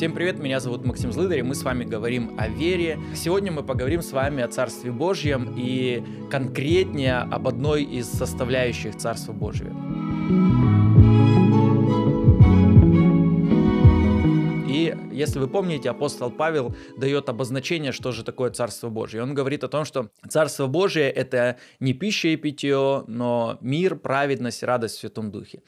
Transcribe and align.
Всем 0.00 0.14
привет, 0.14 0.38
меня 0.38 0.60
зовут 0.60 0.82
Максим 0.86 1.12
Злыдарь, 1.12 1.40
и 1.40 1.42
мы 1.42 1.54
с 1.54 1.62
вами 1.62 1.84
говорим 1.84 2.34
о 2.38 2.48
вере. 2.48 2.98
Сегодня 3.14 3.52
мы 3.52 3.62
поговорим 3.62 4.00
с 4.00 4.12
вами 4.12 4.42
о 4.42 4.48
Царстве 4.48 4.90
Божьем 4.90 5.54
и 5.58 6.02
конкретнее 6.30 7.18
об 7.18 7.46
одной 7.46 7.82
из 7.82 8.06
составляющих 8.06 8.96
Царства 8.96 9.34
Божьего. 9.34 9.68
И 14.70 14.96
если 15.12 15.38
вы 15.38 15.48
помните, 15.48 15.90
апостол 15.90 16.30
Павел 16.30 16.74
дает 16.96 17.28
обозначение, 17.28 17.92
что 17.92 18.10
же 18.10 18.24
такое 18.24 18.48
Царство 18.52 18.88
Божье. 18.88 19.22
Он 19.22 19.34
говорит 19.34 19.64
о 19.64 19.68
том, 19.68 19.84
что 19.84 20.08
Царство 20.26 20.66
Божие– 20.66 21.10
это 21.12 21.58
не 21.78 21.92
пища 21.92 22.28
и 22.28 22.36
питье, 22.36 23.04
но 23.06 23.58
мир, 23.60 23.96
праведность, 23.96 24.62
радость 24.62 24.96
в 24.96 25.00
Святом 25.00 25.30
Духе. 25.30 25.60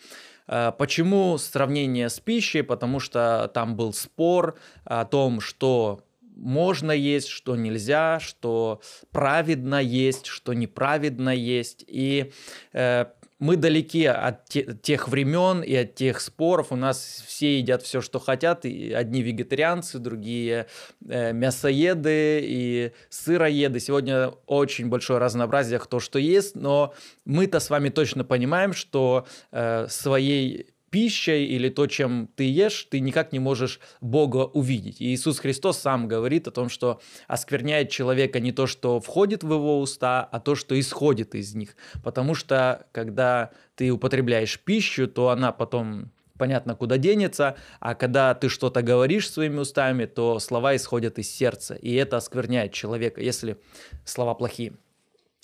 Э, 0.52 0.70
почему 0.76 1.38
сравнение 1.38 2.10
с 2.10 2.20
пищей? 2.20 2.62
Потому 2.62 3.00
что 3.00 3.50
там 3.54 3.74
был 3.74 3.94
спор 3.94 4.58
о 4.84 5.06
том, 5.06 5.40
что 5.40 6.04
можно 6.36 6.92
есть, 6.92 7.28
что 7.28 7.56
нельзя, 7.56 8.20
что 8.20 8.82
праведно 9.10 9.80
есть, 9.80 10.26
что 10.26 10.52
неправедно 10.52 11.30
есть. 11.30 11.84
И 11.86 12.32
э, 12.74 13.06
мы 13.42 13.56
далеки 13.56 14.04
от 14.04 14.44
тех 14.82 15.08
времен 15.08 15.62
и 15.62 15.74
от 15.74 15.96
тех 15.96 16.20
споров. 16.20 16.70
У 16.70 16.76
нас 16.76 17.24
все 17.26 17.58
едят 17.58 17.82
все, 17.82 18.00
что 18.00 18.20
хотят. 18.20 18.64
И 18.64 18.92
одни 18.92 19.20
вегетарианцы, 19.20 19.98
другие 19.98 20.68
э, 21.08 21.32
мясоеды 21.32 22.40
и 22.40 22.92
сыроеды. 23.08 23.80
Сегодня 23.80 24.28
очень 24.46 24.88
большое 24.88 25.18
разнообразие, 25.18 25.80
кто 25.80 25.98
что 25.98 26.20
есть. 26.20 26.54
Но 26.54 26.94
мы-то 27.24 27.58
с 27.58 27.68
вами 27.68 27.88
точно 27.88 28.22
понимаем, 28.22 28.72
что 28.72 29.26
э, 29.50 29.88
своей 29.88 30.68
пищей 30.92 31.46
или 31.46 31.70
то, 31.70 31.86
чем 31.86 32.28
ты 32.36 32.44
ешь, 32.44 32.86
ты 32.90 33.00
никак 33.00 33.32
не 33.32 33.38
можешь 33.38 33.80
Бога 34.02 34.44
увидеть. 34.44 35.00
И 35.00 35.06
Иисус 35.14 35.38
Христос 35.38 35.78
сам 35.78 36.06
говорит 36.06 36.46
о 36.46 36.50
том, 36.50 36.68
что 36.68 37.00
оскверняет 37.26 37.88
человека 37.88 38.40
не 38.40 38.52
то, 38.52 38.66
что 38.66 39.00
входит 39.00 39.42
в 39.42 39.50
его 39.50 39.80
уста, 39.80 40.22
а 40.30 40.38
то, 40.38 40.54
что 40.54 40.78
исходит 40.78 41.34
из 41.34 41.54
них. 41.54 41.76
Потому 42.04 42.34
что, 42.34 42.86
когда 42.92 43.50
ты 43.74 43.90
употребляешь 43.90 44.60
пищу, 44.60 45.08
то 45.08 45.30
она 45.30 45.50
потом 45.50 46.12
понятно, 46.36 46.76
куда 46.76 46.98
денется, 46.98 47.56
а 47.80 47.94
когда 47.94 48.34
ты 48.34 48.50
что-то 48.50 48.82
говоришь 48.82 49.30
своими 49.30 49.60
устами, 49.60 50.04
то 50.04 50.38
слова 50.40 50.76
исходят 50.76 51.18
из 51.18 51.30
сердца, 51.30 51.74
и 51.74 51.94
это 51.94 52.16
оскверняет 52.18 52.72
человека, 52.72 53.22
если 53.22 53.56
слова 54.04 54.34
плохие. 54.34 54.74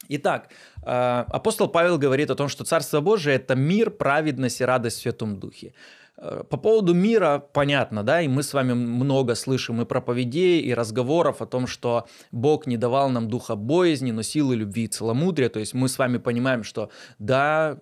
Итак, 0.08 0.48
э, 0.82 1.24
апостол 1.28 1.68
Павел 1.68 1.98
говорит 1.98 2.30
о 2.30 2.34
том, 2.34 2.48
что 2.48 2.64
Царство 2.64 3.00
Божие– 3.00 3.36
это 3.36 3.54
мир, 3.54 3.90
праведность 3.90 4.60
и 4.60 4.64
радость 4.64 4.98
в 4.98 5.02
Святом 5.02 5.38
Духе. 5.38 5.72
Э, 6.16 6.42
по 6.48 6.56
поводу 6.56 6.94
мира 6.94 7.44
понятно, 7.52 8.02
да, 8.02 8.22
и 8.22 8.28
мы 8.28 8.42
с 8.42 8.54
вами 8.54 8.72
много 8.72 9.34
слышим 9.34 9.80
и 9.80 9.84
проповедей, 9.84 10.60
и 10.60 10.74
разговоров 10.74 11.42
о 11.42 11.46
том, 11.46 11.66
что 11.66 12.06
Бог 12.32 12.66
не 12.66 12.76
давал 12.76 13.10
нам 13.10 13.28
духа 13.28 13.54
боязни, 13.54 14.10
но 14.10 14.22
силы 14.22 14.56
любви 14.56 14.84
и 14.84 14.88
целомудрия. 14.88 15.48
То 15.48 15.60
есть 15.60 15.74
мы 15.74 15.88
с 15.88 15.98
вами 15.98 16.18
понимаем, 16.18 16.64
что 16.64 16.90
да, 17.18 17.78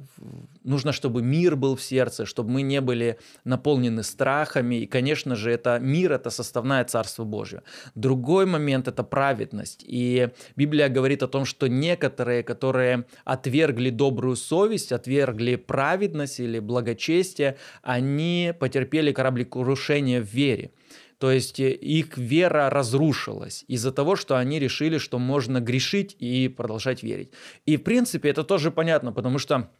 нужно, 0.67 0.93
чтобы 0.93 1.23
мир 1.23 1.57
был 1.57 1.77
в 1.77 1.83
сердце, 1.83 2.27
чтобы 2.27 2.51
мы 2.51 2.63
не 2.63 2.81
были 2.81 3.19
наполнены 3.45 4.03
страхами. 4.03 4.83
И, 4.83 4.87
конечно 4.87 5.37
же, 5.37 5.51
это 5.51 5.79
мир, 5.81 6.13
это 6.13 6.31
составная 6.31 6.85
Царство 6.85 7.25
Божие. 7.25 7.63
Другой 7.95 8.47
момент– 8.47 8.89
это 8.89 9.03
праведность. 9.03 9.85
И 9.87 10.29
Библия 10.57 10.89
говорит 10.89 11.23
о 11.23 11.29
том, 11.29 11.45
что 11.45 11.69
некоторые, 11.69 12.43
которые 12.43 13.07
отвергли 13.25 13.91
добрую 13.91 14.37
совесть, 14.37 14.93
отвергли 14.93 15.57
праведность 15.57 16.41
или 16.41 16.59
благочестие, 16.59 17.57
они 17.83 18.17
они 18.17 18.53
потерпели 18.59 19.13
кораблекрушение 19.13 20.21
в 20.21 20.33
вере. 20.33 20.71
То 21.19 21.31
есть 21.31 21.61
э, 21.61 21.73
их 21.73 22.19
вера 22.19 22.71
разрушилась 22.71 23.65
из-за 23.69 23.93
того, 23.93 24.17
что 24.17 24.37
они 24.37 24.59
решили, 24.59 24.99
что 24.99 25.19
можно 25.19 25.61
грешить 25.61 26.17
и 26.19 26.49
продолжать 26.49 27.03
верить. 27.03 27.31
И 27.65 27.77
в 27.77 27.83
принципе 27.83 28.29
это 28.29 28.45
тоже 28.45 28.71
понятно, 28.71 29.13
потому 29.13 29.39
что 29.39 29.71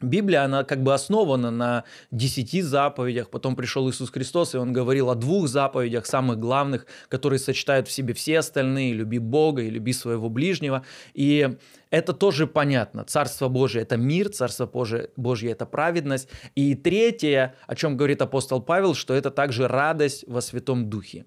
Библия, 0.00 0.44
она 0.44 0.64
как 0.64 0.82
бы 0.82 0.92
основана 0.92 1.50
на 1.50 1.84
десяти 2.10 2.60
заповедях, 2.60 3.30
потом 3.30 3.56
пришел 3.56 3.88
Иисус 3.88 4.10
Христос, 4.10 4.54
и 4.54 4.58
Он 4.58 4.72
говорил 4.72 5.08
о 5.08 5.14
двух 5.14 5.48
заповедях, 5.48 6.06
самых 6.06 6.38
главных, 6.38 6.86
которые 7.08 7.38
сочетают 7.38 7.88
в 7.88 7.92
себе 7.92 8.12
все 8.12 8.40
остальные, 8.40 8.92
люби 8.92 9.18
Бога 9.18 9.62
и 9.62 9.70
люби 9.70 9.92
своего 9.92 10.28
ближнего, 10.28 10.84
и 11.14 11.56
это 11.90 12.12
тоже 12.12 12.46
понятно. 12.46 13.04
Царство 13.04 13.48
Божие– 13.48 13.82
это 13.84 13.96
мир, 13.96 14.28
Царство 14.28 14.66
Божие, 14.66 15.10
Божье– 15.16 15.50
это 15.52 15.64
праведность. 15.66 16.28
И 16.54 16.74
третье, 16.74 17.54
о 17.66 17.74
чем 17.74 17.96
говорит 17.96 18.20
апостол 18.20 18.60
Павел, 18.60 18.94
что 18.94 19.14
это 19.14 19.30
также 19.30 19.68
радость 19.68 20.24
во 20.26 20.40
Святом 20.40 20.90
Духе. 20.90 21.24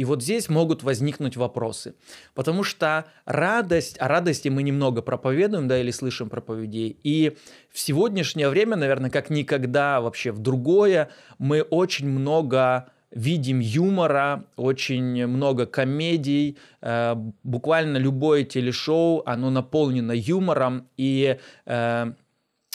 И 0.00 0.04
вот 0.06 0.22
здесь 0.22 0.48
могут 0.48 0.82
возникнуть 0.82 1.36
вопросы. 1.36 1.94
Потому 2.34 2.64
что 2.64 3.04
радость, 3.26 4.00
о 4.00 4.08
радости 4.08 4.48
мы 4.48 4.62
немного 4.62 5.02
проповедуем, 5.02 5.68
да, 5.68 5.78
или 5.78 5.90
слышим 5.90 6.30
проповедей. 6.30 6.96
И 7.02 7.36
в 7.70 7.78
сегодняшнее 7.78 8.48
время, 8.48 8.76
наверное, 8.76 9.10
как 9.10 9.28
никогда 9.28 10.00
вообще 10.00 10.32
в 10.32 10.38
другое, 10.38 11.10
мы 11.38 11.60
очень 11.60 12.08
много 12.08 12.88
видим 13.10 13.58
юмора, 13.60 14.46
очень 14.56 15.26
много 15.26 15.66
комедий, 15.66 16.56
э, 16.80 17.14
буквально 17.42 17.98
любое 17.98 18.44
телешоу, 18.44 19.22
оно 19.26 19.50
наполнено 19.50 20.12
юмором, 20.12 20.88
и 20.96 21.36
э, 21.66 22.12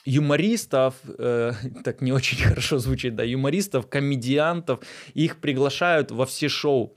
юмористов, 0.06 0.94
э, 1.18 1.54
так 1.84 2.02
не 2.02 2.12
очень 2.12 2.38
хорошо 2.44 2.78
звучит, 2.78 3.16
да, 3.16 3.24
юмористов, 3.24 3.88
комедиантов, 3.88 4.82
их 5.16 5.38
приглашают 5.38 6.12
во 6.12 6.28
все 6.28 6.50
шоу. 6.50 6.96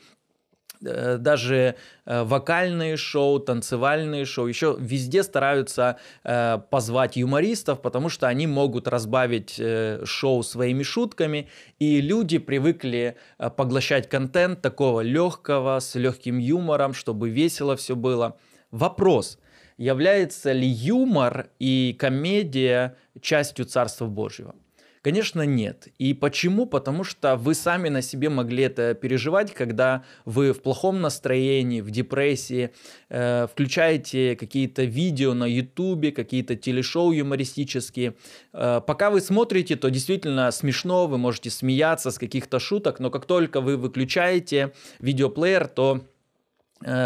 Э, 0.85 1.17
даже 1.19 1.75
э, 2.05 2.23
вокальные 2.23 2.97
шоу, 2.97 3.41
танцевальные 3.41 4.25
шоу, 4.25 4.47
еще 4.47 4.77
везде 4.79 5.23
стараются 5.23 5.99
э, 6.25 6.59
позвать 6.71 7.17
юмористов, 7.17 7.83
потому 7.83 8.09
что 8.09 8.29
они 8.29 8.47
могут 8.47 8.89
разбавить 8.89 9.61
шоу 10.05 10.43
своими 10.43 10.83
шутками, 10.83 11.49
и 11.79 12.01
люди 12.01 12.39
привыкли 12.39 13.17
поглощать 13.57 14.09
контент 14.09 14.63
такого 14.63 15.01
легкого, 15.01 15.81
с 15.81 15.95
легким 15.95 16.39
юмором, 16.39 16.95
чтобы 16.95 17.31
весело 17.31 17.77
все 17.77 17.97
было. 17.97 18.37
Вопрос, 18.71 19.39
является 19.77 20.53
ли 20.53 20.67
юмор 20.67 21.49
и 21.59 21.97
комедия 21.99 22.97
частью 23.21 23.65
Царства 23.65 24.07
Божьего? 24.07 24.55
Конечно, 25.03 25.43
нет. 25.43 25.89
И 25.99 26.15
почему? 26.15 26.67
Потому 26.67 27.05
что 27.05 27.37
вы 27.37 27.55
сами 27.55 27.89
на 27.89 28.03
себе 28.03 28.29
могли 28.29 28.65
это 28.65 28.95
переживать, 28.95 29.55
когда 29.55 30.05
вы 30.25 30.53
в 30.53 30.61
плохом 30.63 31.01
настроении, 31.01 31.81
в 31.81 31.91
депрессии, 31.91 32.71
э, 33.09 33.47
включаете 33.47 34.37
какие-то 34.37 34.85
видео 34.85 35.35
на 35.35 35.45
ютубе, 35.45 36.13
какие-то 36.13 36.57
телешоу 36.57 37.13
юмористические. 37.13 38.15
Э, 38.53 38.81
пока 38.87 39.11
вы 39.11 39.21
смотрите, 39.21 39.77
то 39.77 39.89
действительно 39.91 40.51
смешно, 40.51 41.07
вы 41.07 41.19
можете 41.19 41.51
смеяться 41.51 42.11
с 42.11 42.19
каких-то 42.19 42.59
шуток, 42.59 42.99
но 43.01 43.11
как 43.11 43.27
только 43.27 43.61
вы 43.61 43.77
выключаете 43.77 44.73
видеоплеер, 45.01 45.69
то 45.69 46.03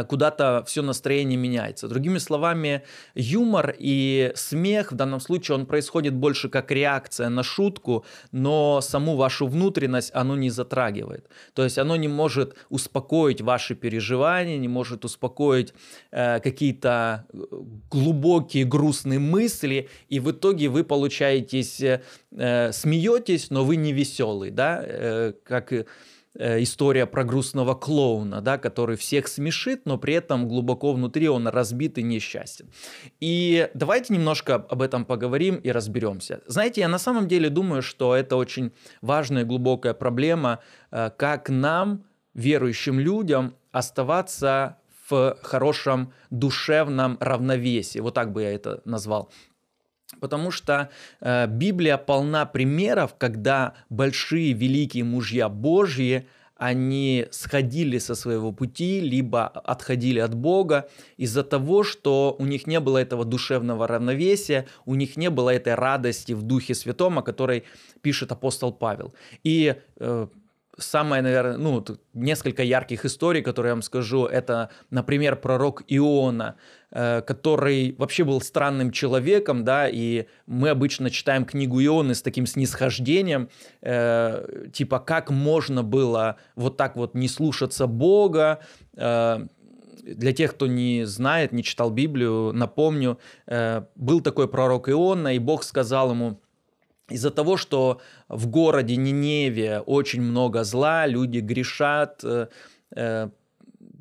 куда-то 0.09 0.65
все 0.67 0.83
настроение 0.83 1.39
меняется. 1.39 1.89
Другими 1.89 2.19
словами, 2.19 2.83
юмор 3.15 3.75
и 3.79 4.33
смех 4.35 4.93
в 4.93 4.95
данном 4.97 5.21
случае 5.21 5.57
он 5.57 5.67
происходит 5.67 6.15
больше 6.15 6.49
как 6.49 6.71
реакция 6.71 7.29
на 7.29 7.43
шутку, 7.43 8.05
но 8.33 8.81
саму 8.81 9.17
вашу 9.17 9.47
внутренность 9.47 10.11
оно 10.15 10.37
не 10.37 10.51
затрагивает. 10.51 11.29
То 11.55 11.65
есть 11.65 11.79
оно 11.79 11.97
не 11.97 12.09
может 12.09 12.55
успокоить 12.69 13.41
ваши 13.41 13.75
переживания, 13.75 14.59
не 14.59 14.69
может 14.69 15.05
успокоить 15.05 15.73
э, 16.11 16.41
какие-то 16.41 17.27
э, 17.33 17.39
глубокие 17.91 18.65
грустные 18.65 19.19
мысли, 19.19 19.89
и 20.09 20.21
в 20.21 20.31
итоге 20.31 20.69
вы 20.69 20.85
получаетесь 20.85 21.81
э, 21.81 22.73
смеетесь, 22.73 23.51
но 23.51 23.65
вы 23.65 23.77
не 23.77 23.93
веселый, 23.93 24.51
да, 24.51 24.83
э, 24.85 25.33
как 25.45 25.73
Э, 25.73 25.85
история 26.39 27.07
про 27.07 27.25
грустного 27.25 27.75
клоуна, 27.75 28.41
да, 28.41 28.59
который 28.59 28.97
всех 28.97 29.29
смешит, 29.29 29.83
но 29.85 29.99
при 29.99 30.15
этом 30.15 30.49
глубоко 30.49 30.93
внутри 30.93 31.29
он 31.29 31.47
разбит 31.47 31.99
и 31.99 32.03
несчастен. 32.03 32.71
И 33.21 33.69
давайте 33.75 34.15
немножко 34.15 34.55
об 34.55 34.83
этом 34.83 35.05
поговорим 35.05 35.57
и 35.57 35.71
разберемся. 35.71 36.41
Знаете, 36.47 36.81
я 36.81 36.89
на 36.89 36.99
самом 36.99 37.29
деле 37.29 37.51
думаю, 37.51 37.83
что 37.83 38.15
это 38.17 38.37
очень 38.37 38.73
важная 39.01 39.43
и 39.43 39.47
глубокая 39.47 39.95
проблема, 39.95 40.61
э, 40.91 41.11
как 41.17 41.49
нам, 41.49 42.05
верующим 42.35 42.99
людям, 42.99 43.55
оставаться 43.71 44.79
в 45.09 45.37
хорошем 45.43 46.13
душевном 46.31 47.19
равновесии. 47.21 47.99
Вот 47.99 48.15
так 48.15 48.33
бы 48.33 48.43
я 48.43 48.55
это 48.55 48.81
назвал. 48.85 49.31
Потому 50.21 50.51
что 50.51 50.91
э, 51.21 51.47
Библия 51.47 51.97
полна 51.97 52.47
примеров, 52.47 53.15
когда 53.19 53.75
большие 53.91 54.53
великие 54.53 55.05
мужья 55.05 55.49
Божьи, 55.49 56.27
они 56.63 57.27
сходили 57.33 57.99
со 57.99 58.15
своего 58.15 58.53
пути, 58.53 59.01
либо 59.01 59.49
отходили 59.49 60.21
от 60.21 60.35
Бога 60.35 60.89
из-за 61.17 61.43
того, 61.43 61.83
что 61.83 62.37
у 62.39 62.47
них 62.47 62.69
не 62.69 62.79
было 62.79 62.99
этого 62.99 63.25
душевного 63.25 63.89
равновесия, 63.89 64.67
у 64.87 64.95
них 64.95 65.17
не 65.17 65.29
было 65.29 65.51
этой 65.51 65.75
радости 65.75 66.33
в 66.33 66.43
Духе 66.43 66.77
Святом, 66.77 67.19
о 67.19 67.23
которой 67.23 67.65
пишет 68.01 68.31
апостол 68.31 68.73
Павел. 68.73 69.13
И 69.43 69.75
э, 69.97 70.27
самое, 70.79 71.23
наверное, 71.23 71.57
ну, 71.59 71.85
несколько 72.15 72.63
ярких 72.63 73.05
историй, 73.05 73.43
которые 73.43 73.71
я 73.71 73.75
вам 73.75 73.83
скажу, 73.83 74.25
это, 74.27 74.71
например, 74.91 75.37
пророк 75.37 75.83
Иона, 75.89 76.57
э, 76.91 77.23
который 77.23 77.95
вообще 77.99 78.25
был 78.25 78.41
странным 78.41 78.91
человеком, 78.91 79.65
да, 79.65 79.89
и 79.89 80.27
мы 80.47 80.71
обычно 80.71 81.11
читаем 81.11 81.45
книгу 81.45 81.83
Ионы 81.83 82.15
с 82.15 82.23
таким 82.23 82.47
снисхождением, 82.47 83.49
э, 83.83 84.69
типа, 84.73 84.99
как 84.99 85.31
можно 85.31 85.83
было 85.83 86.37
вот 86.57 86.77
так 86.77 86.97
вот 86.97 87.15
не 87.15 87.29
слушаться 87.29 87.87
Бога, 87.87 88.61
э, 88.97 89.47
для 90.03 90.33
тех, 90.33 90.55
кто 90.55 90.67
не 90.67 91.05
знает, 91.05 91.53
не 91.53 91.63
читал 91.63 91.89
Библию, 91.93 92.53
напомню, 92.53 93.21
был 93.95 94.21
такой 94.21 94.49
пророк 94.49 94.89
Иона, 94.89 95.37
и 95.37 95.39
Бог 95.39 95.63
сказал 95.63 96.11
ему, 96.11 96.41
из-за 97.09 97.31
того, 97.31 97.57
что 97.57 98.01
в 98.29 98.47
городе 98.47 98.97
Ниневе 98.97 99.81
очень 99.81 100.23
много 100.23 100.65
зла, 100.65 101.07
люди 101.07 101.39
грешат, 101.39 102.21
э, 102.25 102.49
э, 102.95 103.29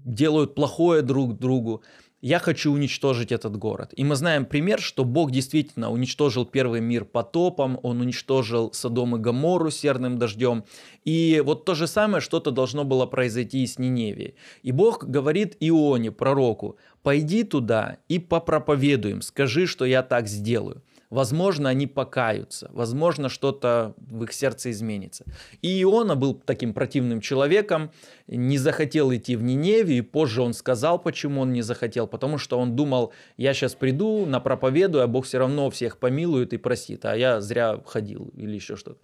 делают 0.05 0.55
плохое 0.55 1.01
друг 1.01 1.37
другу, 1.37 1.83
я 2.21 2.37
хочу 2.37 2.71
уничтожить 2.71 3.31
этот 3.31 3.57
город. 3.57 3.93
И 3.95 4.03
мы 4.03 4.15
знаем 4.15 4.45
пример, 4.45 4.79
что 4.79 5.03
Бог 5.03 5.31
действительно 5.31 5.91
уничтожил 5.91 6.45
первый 6.45 6.79
мир 6.79 7.03
потопом, 7.03 7.79
он 7.81 7.99
уничтожил 7.99 8.71
Содом 8.73 9.15
и 9.15 9.19
Гоморру 9.19 9.71
серным 9.71 10.19
дождем. 10.19 10.63
И 11.03 11.41
вот 11.43 11.65
то 11.65 11.73
же 11.73 11.87
самое 11.87 12.21
что-то 12.21 12.51
должно 12.51 12.83
было 12.83 13.07
произойти 13.07 13.63
и 13.63 13.67
с 13.67 13.79
Ниневией. 13.79 14.35
И 14.61 14.71
Бог 14.71 15.03
говорит 15.03 15.57
Ионе, 15.59 16.11
пророку, 16.11 16.77
пойди 17.01 17.43
туда 17.43 17.97
и 18.07 18.19
попроповедуем, 18.19 19.23
скажи, 19.23 19.65
что 19.65 19.85
я 19.85 20.03
так 20.03 20.27
сделаю 20.27 20.83
возможно, 21.11 21.69
они 21.69 21.85
покаются, 21.85 22.71
возможно, 22.73 23.29
что-то 23.29 23.93
в 23.97 24.23
их 24.23 24.33
сердце 24.33 24.71
изменится. 24.71 25.25
И 25.61 25.83
Иона 25.83 26.15
был 26.15 26.33
таким 26.33 26.73
противным 26.73 27.21
человеком, 27.21 27.91
не 28.27 28.57
захотел 28.57 29.13
идти 29.13 29.35
в 29.35 29.43
Ниневию, 29.43 29.99
и 29.99 30.01
позже 30.01 30.41
он 30.41 30.53
сказал, 30.53 30.97
почему 30.97 31.41
он 31.41 31.53
не 31.53 31.61
захотел, 31.61 32.07
потому 32.07 32.39
что 32.39 32.57
он 32.57 32.75
думал, 32.75 33.13
я 33.37 33.53
сейчас 33.53 33.75
приду, 33.75 34.25
на 34.25 34.39
проповеду, 34.39 35.01
а 35.01 35.07
Бог 35.07 35.25
все 35.25 35.37
равно 35.37 35.69
всех 35.69 35.97
помилует 35.99 36.53
и 36.53 36.57
простит, 36.57 37.05
а 37.05 37.15
я 37.15 37.41
зря 37.41 37.79
ходил 37.85 38.31
или 38.35 38.55
еще 38.55 38.77
что-то. 38.77 38.99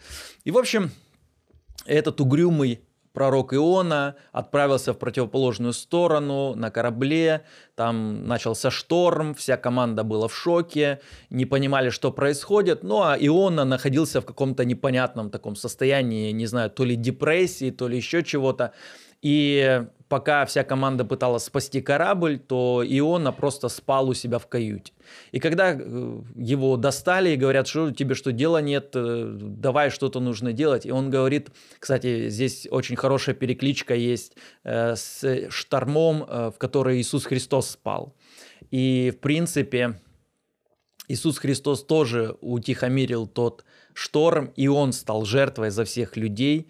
И, 0.46 0.52
в 0.52 0.58
общем, 0.58 0.92
этот 1.86 2.22
угрюмый 2.22 2.87
пророк 3.18 3.52
Иона 3.52 4.16
отправился 4.32 4.94
в 4.94 5.00
противоположную 5.00 5.74
сторону 5.74 6.54
на 6.54 6.70
корабле, 6.70 7.46
там 7.74 8.28
начался 8.28 8.70
шторм, 8.70 9.34
вся 9.34 9.58
команда 9.58 10.04
была 10.04 10.28
в 10.28 10.36
шоке, 10.36 11.00
не 11.32 11.46
понимали, 11.46 11.90
что 11.90 12.12
происходит, 12.12 12.84
ну 12.84 13.02
а 13.02 13.18
Иона 13.20 13.66
находился 13.66 14.22
в 14.22 14.26
каком-то 14.26 14.66
непонятном 14.66 15.32
таком 15.32 15.56
состоянии, 15.56 16.32
не 16.32 16.46
знаю, 16.46 16.70
то 16.70 16.86
ли 16.86 16.96
депрессии, 16.96 17.72
то 17.72 17.88
ли 17.88 17.98
еще 17.98 18.22
чего-то, 18.24 18.74
и 19.24 19.84
пока 20.10 20.46
вся 20.46 20.64
команда 20.64 21.06
пыталась 21.06 21.44
спасти 21.44 21.82
корабль, 21.82 22.40
то 22.40 22.84
Иона 22.86 23.32
просто 23.32 23.70
спал 23.70 24.10
у 24.10 24.14
себя 24.14 24.40
в 24.40 24.48
каюте. 24.48 24.94
И 25.32 25.40
когда 25.40 25.74
э, 25.74 26.22
его 26.36 26.78
достали 26.78 27.32
и 27.32 27.36
говорят, 27.36 27.68
что 27.68 27.92
тебе 27.92 28.16
что, 28.16 28.32
дела 28.32 28.62
нет, 28.62 28.92
э, 28.96 29.30
давай 29.40 29.90
что-то 29.90 30.20
нужно 30.20 30.54
делать. 30.54 30.86
И 30.86 30.92
он 30.92 31.10
говорит, 31.10 31.50
кстати, 31.80 32.30
здесь 32.30 32.68
очень 32.70 32.96
хорошая 32.96 33.36
перекличка 33.36 33.96
есть 33.96 34.38
э, 34.64 34.96
с 34.96 35.50
штормом, 35.50 36.26
в 36.28 36.56
который 36.58 37.00
Иисус 37.00 37.26
Христос 37.26 37.72
спал. 37.72 38.16
И, 38.72 39.14
в 39.16 39.20
принципе, 39.20 40.00
Иисус 41.08 41.38
Христос 41.38 41.84
тоже 41.84 42.38
утихомирил 42.42 43.28
тот 43.28 43.64
шторм, 43.94 44.52
и 44.56 44.68
он 44.68 44.94
стал 44.94 45.26
жертвой 45.26 45.70
за 45.70 45.86
всех 45.86 46.18
людей, 46.18 46.70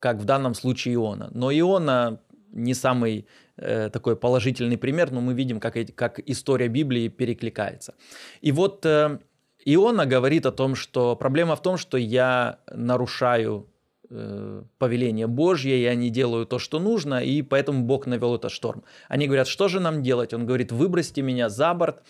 как 0.00 0.16
в 0.16 0.24
данном 0.24 0.54
случае 0.54 0.94
Иона. 0.94 1.30
Но 1.32 1.52
Иона 1.52 2.20
не 2.52 2.74
самый 2.74 3.26
э, 3.56 3.90
такой 3.90 4.16
положительный 4.16 4.76
пример, 4.76 5.12
но 5.12 5.20
мы 5.20 5.34
видим, 5.34 5.60
как, 5.60 5.76
как 5.94 6.18
история 6.26 6.68
Библии 6.68 7.08
перекликается. 7.08 7.94
И 8.40 8.50
вот 8.50 8.84
э, 8.86 9.18
Иона 9.64 10.06
говорит 10.06 10.46
о 10.46 10.52
том, 10.52 10.74
что 10.74 11.14
проблема 11.16 11.54
в 11.54 11.62
том, 11.62 11.76
что 11.76 11.96
я 11.98 12.58
нарушаю 12.72 13.68
э, 14.08 14.62
повеление 14.78 15.26
Божье, 15.26 15.80
я 15.80 15.94
не 15.94 16.10
делаю 16.10 16.46
то, 16.46 16.58
что 16.58 16.78
нужно, 16.78 17.22
и 17.22 17.42
поэтому 17.42 17.84
Бог 17.84 18.06
навел 18.06 18.34
этот 18.34 18.50
шторм. 18.50 18.82
Они 19.08 19.26
говорят, 19.26 19.46
что 19.46 19.68
же 19.68 19.80
нам 19.80 20.02
делать? 20.02 20.34
Он 20.34 20.46
говорит, 20.46 20.72
выбросьте 20.72 21.22
меня 21.22 21.48
за 21.48 21.74
борт, 21.74 22.02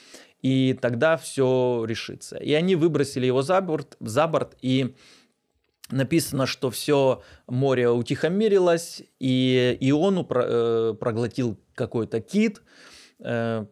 и 0.42 0.78
тогда 0.80 1.16
все 1.16 1.84
решится. 1.86 2.38
И 2.38 2.52
они 2.54 2.76
выбросили 2.76 3.26
его 3.26 3.42
за 3.42 3.60
борт, 3.60 3.96
за 4.00 4.26
борт 4.26 4.56
и 4.62 4.94
написано, 5.92 6.46
что 6.46 6.70
все 6.70 7.22
море 7.46 7.88
утихомирилось, 7.88 9.02
и 9.18 9.76
Иону 9.80 10.26
э, 10.28 10.94
проглотил 10.98 11.58
какой-то 11.74 12.20
кит. 12.20 12.62
Э, 13.20 13.66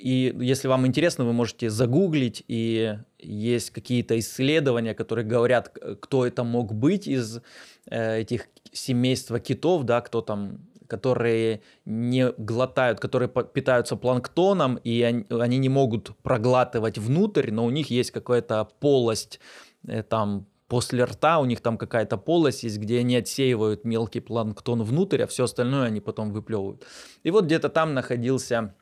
и 0.00 0.34
если 0.40 0.68
вам 0.68 0.86
интересно, 0.86 1.24
вы 1.24 1.32
можете 1.32 1.68
загуглить, 1.68 2.42
и 2.48 2.96
есть 3.18 3.70
какие-то 3.70 4.18
исследования, 4.18 4.94
которые 4.94 5.26
говорят, 5.26 5.76
кто 6.00 6.26
это 6.26 6.42
мог 6.42 6.72
быть 6.74 7.06
из 7.06 7.40
э, 7.86 8.20
этих 8.20 8.48
семейства 8.72 9.40
китов, 9.40 9.84
да, 9.84 10.00
кто 10.00 10.20
там 10.20 10.66
которые 10.86 11.62
не 11.84 12.32
глотают, 12.32 12.98
которые 12.98 13.28
питаются 13.28 13.94
планктоном, 13.94 14.74
и 14.74 15.02
они, 15.02 15.24
они 15.30 15.58
не 15.58 15.68
могут 15.68 16.16
проглатывать 16.24 16.98
внутрь, 16.98 17.52
но 17.52 17.64
у 17.64 17.70
них 17.70 17.90
есть 17.90 18.10
какая-то 18.10 18.68
полость 18.80 19.38
там 20.08 20.49
после 20.70 21.02
рта 21.02 21.40
у 21.40 21.44
них 21.46 21.60
там 21.60 21.76
какая-то 21.76 22.16
полость 22.16 22.62
есть, 22.62 22.78
где 22.78 23.00
они 23.00 23.16
отсеивают 23.16 23.84
мелкий 23.84 24.20
планктон 24.20 24.84
внутрь, 24.84 25.22
а 25.22 25.26
все 25.26 25.44
остальное 25.44 25.88
они 25.88 26.00
потом 26.00 26.32
выплевывают. 26.32 26.86
И 27.24 27.30
вот 27.32 27.46
где-то 27.46 27.68
там 27.68 27.92
находился 27.92 28.72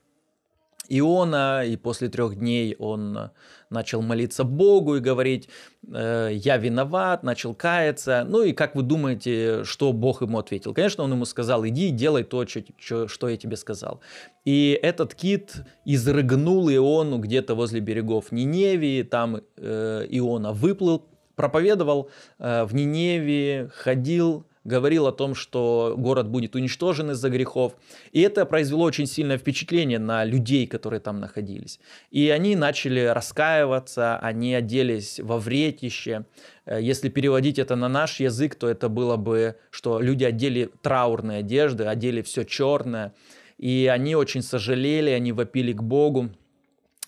Иона, 0.90 1.64
и 1.64 1.76
после 1.76 2.08
трех 2.08 2.36
дней 2.36 2.76
он 2.78 3.30
начал 3.70 4.02
молиться 4.02 4.44
Богу 4.44 4.96
и 4.96 5.00
говорить, 5.00 5.48
э, 5.90 6.30
я 6.32 6.58
виноват, 6.58 7.22
начал 7.22 7.54
каяться. 7.54 8.26
Ну 8.28 8.42
и 8.42 8.52
как 8.52 8.74
вы 8.74 8.82
думаете, 8.82 9.64
что 9.64 9.92
Бог 9.94 10.20
ему 10.20 10.38
ответил? 10.38 10.74
Конечно, 10.74 11.04
он 11.04 11.12
ему 11.12 11.24
сказал, 11.24 11.66
иди 11.66 11.88
делай 11.90 12.22
то, 12.22 12.46
что, 12.46 13.08
что 13.08 13.28
я 13.30 13.36
тебе 13.38 13.56
сказал. 13.56 14.00
И 14.44 14.78
этот 14.82 15.14
кит 15.14 15.54
изрыгнул 15.86 16.70
Иону 16.70 17.18
где-то 17.18 17.54
возле 17.54 17.80
берегов 17.80 18.30
Ниневии, 18.30 19.02
там 19.02 19.40
э, 19.56 20.06
Иона 20.10 20.52
выплыл 20.52 21.06
проповедовал 21.38 22.10
э, 22.40 22.64
в 22.64 22.74
Ниневии, 22.74 23.70
ходил, 23.72 24.44
говорил 24.64 25.06
о 25.06 25.12
том, 25.12 25.36
что 25.36 25.94
город 25.96 26.28
будет 26.28 26.56
уничтожен 26.56 27.12
из-за 27.12 27.30
грехов. 27.30 27.76
И 28.10 28.20
это 28.20 28.44
произвело 28.44 28.84
очень 28.84 29.06
сильное 29.06 29.38
впечатление 29.38 30.00
на 30.00 30.24
людей, 30.24 30.66
которые 30.66 31.00
там 31.00 31.20
находились. 31.20 31.78
И 32.10 32.28
они 32.28 32.56
начали 32.56 33.00
раскаиваться, 33.00 34.18
они 34.18 34.52
оделись 34.52 35.20
во 35.20 35.38
вретище. 35.38 36.24
Э, 36.66 36.78
если 36.82 37.08
переводить 37.08 37.60
это 37.60 37.76
на 37.76 37.88
наш 37.88 38.20
язык, 38.20 38.56
то 38.56 38.68
это 38.68 38.88
было 38.88 39.16
бы, 39.16 39.54
что 39.70 40.00
люди 40.00 40.24
одели 40.24 40.68
траурные 40.82 41.38
одежды, 41.38 41.84
одели 41.84 42.20
все 42.22 42.44
черное. 42.44 43.14
И 43.58 43.88
они 43.92 44.16
очень 44.16 44.42
сожалели, 44.42 45.10
они 45.10 45.30
вопили 45.30 45.72
к 45.72 45.82
Богу. 45.82 46.30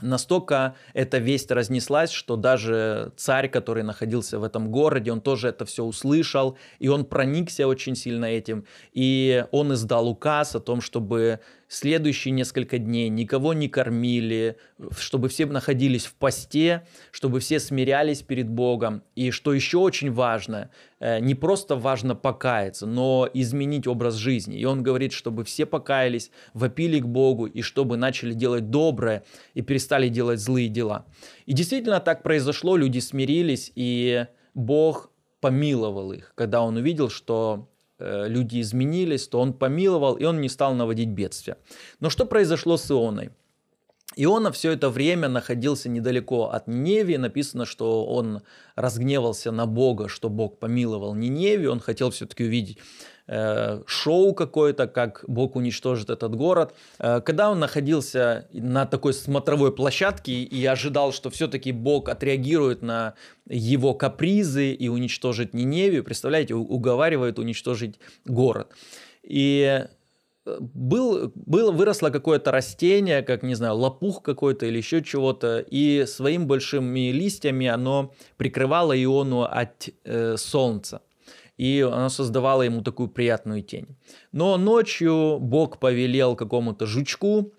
Настолько 0.03 0.75
эта 0.95 1.19
весть 1.19 1.51
разнеслась, 1.51 2.11
что 2.11 2.37
даже 2.37 3.13
царь, 3.17 3.49
который 3.49 3.83
находился 3.83 4.39
в 4.39 4.45
этом 4.45 4.71
городе, 4.71 5.13
он 5.13 5.21
тоже 5.21 5.49
это 5.49 5.65
все 5.65 5.85
услышал, 5.85 6.57
и 6.79 6.89
он 6.89 7.05
проникся 7.05 7.67
очень 7.67 7.97
сильно 7.97 8.25
этим, 8.27 8.65
и 8.93 9.45
он 9.51 9.73
издал 9.75 10.09
указ 10.09 10.55
о 10.55 10.61
том, 10.61 10.81
чтобы 10.81 11.41
следующие 11.71 12.33
несколько 12.33 12.79
дней 12.79 13.09
никого 13.09 13.55
не 13.55 13.69
кормили, 13.69 14.57
чтобы 14.99 15.29
все 15.29 15.47
находились 15.47 16.05
в 16.05 16.15
посте, 16.15 16.85
чтобы 17.13 17.39
все 17.39 17.61
смирялись 17.61 18.23
перед 18.23 18.51
Богом. 18.51 19.05
И 19.15 19.31
что 19.31 19.55
еще 19.55 19.79
очень 19.79 20.11
важно, 20.11 20.71
э, 20.99 21.21
не 21.21 21.37
просто 21.37 21.77
важно 21.77 22.17
покаяться, 22.17 22.87
но 22.87 23.29
изменить 23.33 23.87
образ 23.87 24.17
жизни. 24.17 24.59
И 24.59 24.65
он 24.65 24.83
говорит, 24.83 25.13
чтобы 25.13 25.45
все 25.45 25.65
покаялись, 25.65 26.33
вопили 26.55 26.99
к 26.99 27.07
Богу, 27.07 27.47
и 27.47 27.63
чтобы 27.63 27.97
начали 27.97 28.35
делать 28.35 28.71
доброе 28.71 29.25
и 29.55 29.63
перестали 29.63 30.09
делать 30.09 30.41
злые 30.41 30.69
дела. 30.69 31.07
И 31.47 31.53
действительно 31.53 32.01
так 32.01 32.25
произошло, 32.25 32.77
люди 32.77 32.99
смирились, 32.99 33.71
и 33.77 34.27
Бог 34.55 35.13
помиловал 35.41 36.13
их, 36.13 36.33
когда 36.35 36.63
он 36.63 36.77
увидел, 36.77 37.11
что 37.11 37.69
люди 38.01 38.61
изменились, 38.61 39.29
то 39.29 39.41
он 39.41 39.53
помиловал, 39.53 40.15
и 40.15 40.25
он 40.25 40.41
не 40.41 40.49
стал 40.49 40.75
наводить 40.75 41.11
бедствия. 41.11 41.57
Но 42.01 42.11
что 42.11 42.27
произошло 42.27 42.77
с 42.77 42.91
Ионой? 42.91 43.31
Иона 44.17 44.51
все 44.51 44.73
это 44.73 44.91
время 44.91 45.29
находился 45.29 45.89
недалеко 45.89 46.51
от 46.51 46.67
Ниневии. 46.67 47.17
Написано, 47.17 47.65
что 47.65 48.05
он 48.07 48.43
разгневался 48.75 49.53
на 49.53 49.67
Бога, 49.67 50.09
что 50.09 50.29
Бог 50.29 50.59
помиловал 50.59 51.15
Ниневию. 51.15 51.71
Он 51.71 51.81
хотел 51.81 52.11
все-таки 52.11 52.45
увидеть 52.45 52.79
э, 53.31 53.83
шоу 53.87 54.35
какое-то, 54.35 54.89
как 54.89 55.25
Бог 55.29 55.57
уничтожит 55.57 56.11
этот 56.11 56.35
город. 56.35 56.75
Э, 56.99 57.21
когда 57.21 57.51
он 57.51 57.61
находился 57.61 58.49
на 58.53 58.87
такой 58.87 59.15
смотровой 59.15 59.73
площадке 59.73 60.43
и 60.43 60.67
ожидал, 60.67 61.13
что 61.13 61.31
все-таки 61.31 61.73
Бог 61.73 62.09
отреагирует 62.09 62.83
на 62.83 63.15
его 63.49 63.95
капризы 63.95 64.73
и 64.73 64.89
уничтожит 64.89 65.55
Ниневию, 65.55 66.03
представляете, 66.05 66.55
уговаривает 66.55 67.39
уничтожить 67.39 68.01
город. 68.27 68.69
И 69.23 69.85
был, 70.59 71.33
было, 71.35 71.71
выросло 71.71 72.11
какое-то 72.11 72.51
растение, 72.51 73.23
как, 73.23 73.43
не 73.43 73.55
знаю, 73.55 73.77
лопух 73.77 74.23
какой-то 74.23 74.67
или 74.67 74.79
еще 74.79 75.03
чего-то, 75.03 75.59
и 75.59 76.05
своим 76.07 76.47
большими 76.47 77.13
листьями 77.13 77.67
оно 77.67 78.13
прикрывало 78.37 79.01
Иону 79.01 79.43
от 79.43 79.89
э, 80.05 80.37
солнца. 80.37 81.03
И 81.61 81.83
оно 81.83 82.09
создавало 82.09 82.63
ему 82.63 82.81
такую 82.81 83.09
приятную 83.09 83.61
тень. 83.61 83.87
Но 84.33 84.57
ночью 84.57 85.39
Бог 85.41 85.79
повелел 85.79 86.35
какому-то 86.35 86.87
жучку, 86.87 87.53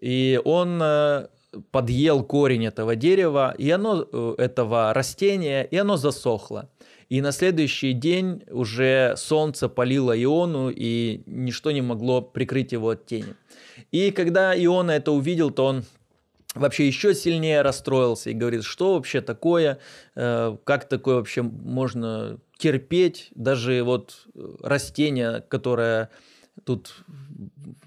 и 0.00 0.40
он 0.44 0.80
э, 0.82 1.28
подъел 1.70 2.24
корень 2.24 2.66
этого 2.66 2.96
дерева, 2.96 3.54
и 3.56 3.70
оно, 3.70 4.08
э, 4.12 4.34
этого 4.38 4.92
растения, 4.92 5.62
и 5.62 5.76
оно 5.76 5.96
засохло. 5.96 6.68
И 7.08 7.20
на 7.20 7.30
следующий 7.30 7.92
день 7.92 8.42
уже 8.50 9.14
солнце 9.16 9.68
палило 9.68 10.20
Иону, 10.20 10.70
и 10.74 11.22
ничто 11.26 11.70
не 11.70 11.82
могло 11.82 12.22
прикрыть 12.22 12.72
его 12.72 12.88
от 12.88 13.06
тени. 13.06 13.34
И 13.92 14.10
когда 14.10 14.52
Иона 14.64 14.90
это 14.90 15.12
увидел, 15.12 15.52
то 15.52 15.66
он 15.66 15.84
вообще 16.54 16.86
еще 16.86 17.14
сильнее 17.14 17.62
расстроился 17.62 18.30
и 18.30 18.34
говорит, 18.34 18.64
что 18.64 18.94
вообще 18.94 19.20
такое, 19.20 19.78
э, 20.14 20.56
как 20.64 20.88
такое 20.88 21.16
вообще 21.16 21.42
можно 21.42 22.38
терпеть, 22.58 23.30
даже 23.34 23.82
вот 23.82 24.26
растение, 24.62 25.44
которое 25.48 26.10
тут 26.64 26.94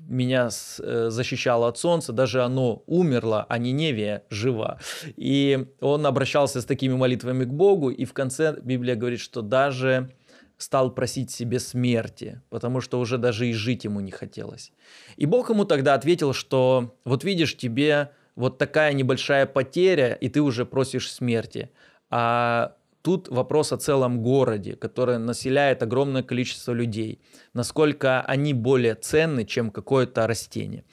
меня 0.08 0.50
э, 0.80 1.08
защищало 1.10 1.68
от 1.68 1.78
солнца, 1.78 2.14
даже 2.14 2.44
оно 2.44 2.84
умерло, 2.86 3.46
а 3.48 3.58
Ниневия 3.58 4.24
жива. 4.30 4.80
И 5.16 5.68
он 5.80 6.06
обращался 6.06 6.62
с 6.62 6.66
такими 6.66 6.94
молитвами 6.94 7.46
к 7.46 7.50
Богу, 7.50 7.90
и 7.90 8.06
в 8.06 8.14
конце 8.14 8.58
Библия 8.62 8.96
говорит, 8.96 9.20
что 9.20 9.42
даже 9.42 10.12
стал 10.58 10.92
просить 10.92 11.32
себе 11.32 11.60
смерти, 11.60 12.42
потому 12.50 12.82
что 12.82 13.00
уже 13.00 13.18
даже 13.18 13.48
и 13.48 13.54
жить 13.54 13.84
ему 13.84 14.00
не 14.00 14.12
хотелось. 14.12 14.72
И 15.16 15.26
Бог 15.26 15.50
ему 15.50 15.66
тогда 15.66 15.94
ответил, 15.94 16.34
что 16.34 16.96
вот 17.06 17.24
видишь, 17.24 17.56
тебе 17.56 18.12
вот 18.38 18.58
такая 18.58 18.94
небольшая 18.94 19.46
потеря, 19.46 20.14
и 20.14 20.30
ты 20.30 20.42
уже 20.42 20.66
просишь 20.66 21.12
смерти. 21.12 21.70
А 22.10 22.78
Тут 23.08 23.30
вопрос 23.30 23.72
о 23.72 23.78
целом 23.78 24.22
городе, 24.22 24.76
который 24.76 25.18
населяет 25.18 25.82
огромное 25.82 26.24
количество 26.24 26.74
людей. 26.74 27.22
Насколько 27.54 28.22
они 28.22 28.54
более 28.54 28.96
ценны, 28.96 29.46
чем 29.46 29.72
какое-то 29.72 30.28
растение. 30.28 30.84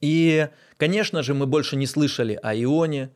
И, 0.00 0.48
конечно 0.78 1.22
же, 1.22 1.34
мы 1.34 1.46
больше 1.46 1.76
не 1.76 1.86
слышали 1.86 2.38
о 2.42 2.54
Ионе. 2.54 3.10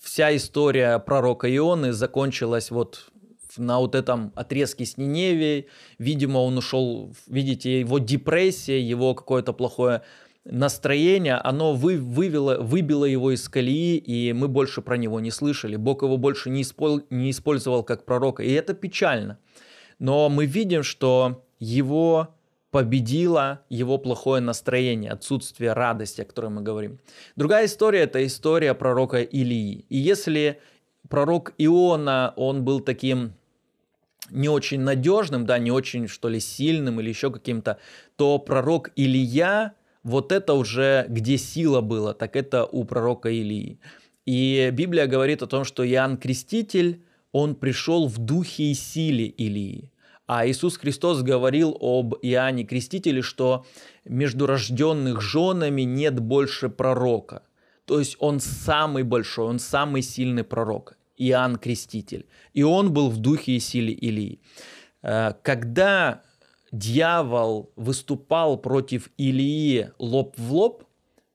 Вся 0.00 0.34
история 0.34 0.98
пророка 0.98 1.54
Ионы 1.54 1.92
закончилась 1.92 2.70
вот 2.70 3.10
на 3.58 3.80
вот 3.80 3.94
этом 3.94 4.32
отрезке 4.34 4.86
с 4.86 4.96
Ниневией. 4.96 5.66
Видимо, 5.98 6.38
он 6.38 6.56
ушел, 6.56 7.14
видите, 7.26 7.80
его 7.80 7.98
депрессия, 7.98 8.80
его 8.80 9.14
какое-то 9.14 9.52
плохое 9.52 10.00
настроение, 10.50 11.34
оно 11.34 11.74
вы, 11.74 11.98
вывело, 11.98 12.58
выбило 12.60 13.04
его 13.04 13.32
из 13.32 13.48
колеи, 13.48 13.96
и 13.96 14.32
мы 14.32 14.48
больше 14.48 14.80
про 14.80 14.96
него 14.96 15.20
не 15.20 15.30
слышали. 15.30 15.76
Бог 15.76 16.02
его 16.02 16.16
больше 16.16 16.50
не, 16.50 16.62
испол, 16.62 17.02
не 17.10 17.30
использовал 17.30 17.82
как 17.82 18.04
пророка, 18.04 18.42
и 18.42 18.52
это 18.52 18.74
печально. 18.74 19.38
Но 19.98 20.28
мы 20.28 20.46
видим, 20.46 20.82
что 20.82 21.44
его 21.58 22.34
победило 22.70 23.62
его 23.68 23.98
плохое 23.98 24.40
настроение, 24.40 25.10
отсутствие 25.10 25.72
радости, 25.72 26.20
о 26.20 26.24
которой 26.24 26.50
мы 26.50 26.62
говорим. 26.62 26.98
Другая 27.34 27.66
история– 27.66 28.00
это 28.02 28.24
история 28.24 28.74
пророка 28.74 29.22
Илии. 29.22 29.86
И 29.88 29.96
если 29.96 30.60
пророк 31.08 31.54
Иона, 31.58 32.34
он 32.36 32.64
был 32.64 32.80
таким 32.80 33.32
не 34.30 34.48
очень 34.48 34.80
надежным, 34.80 35.46
да, 35.46 35.58
не 35.58 35.70
очень, 35.70 36.08
что 36.08 36.28
ли, 36.28 36.40
сильным 36.40 37.00
или 37.00 37.08
еще 37.08 37.30
каким-то, 37.30 37.78
то 38.16 38.38
пророк 38.38 38.90
Илия– 38.96 39.74
вот 40.06 40.30
это 40.30 40.54
уже 40.54 41.06
где 41.08 41.36
сила 41.36 41.80
была, 41.80 42.14
так 42.14 42.36
это 42.36 42.64
у 42.64 42.84
пророка 42.84 43.28
Илии. 43.28 43.80
И 44.24 44.70
Библия 44.72 45.06
говорит 45.06 45.42
о 45.42 45.46
том, 45.46 45.64
что 45.64 45.84
Иоанн 45.84 46.16
Креститель, 46.16 47.04
он 47.32 47.56
пришел 47.56 48.06
в 48.06 48.18
духе 48.18 48.70
и 48.70 48.74
силе 48.74 49.26
Илии. 49.26 49.92
А 50.28 50.46
Иисус 50.46 50.76
Христос 50.76 51.22
говорил 51.22 51.76
об 51.80 52.14
Иоанне 52.22 52.64
Крестителе, 52.64 53.20
что 53.20 53.66
между 54.04 54.46
рожденных 54.46 55.20
женами 55.20 55.82
нет 55.82 56.20
больше 56.20 56.68
пророка. 56.68 57.42
То 57.84 57.98
есть 57.98 58.16
он 58.20 58.40
самый 58.40 59.02
большой, 59.02 59.46
он 59.46 59.58
самый 59.58 60.02
сильный 60.02 60.44
пророк, 60.44 60.96
Иоанн 61.16 61.56
Креститель. 61.56 62.26
И 62.54 62.62
он 62.62 62.92
был 62.92 63.10
в 63.10 63.18
духе 63.18 63.52
и 63.52 63.60
силе 63.60 63.92
Илии. 63.92 64.40
Э, 65.02 65.32
когда 65.42 66.22
дьявол 66.72 67.70
выступал 67.76 68.56
против 68.58 69.10
Илии 69.16 69.92
лоб 69.98 70.34
в 70.36 70.52
лоб 70.52 70.84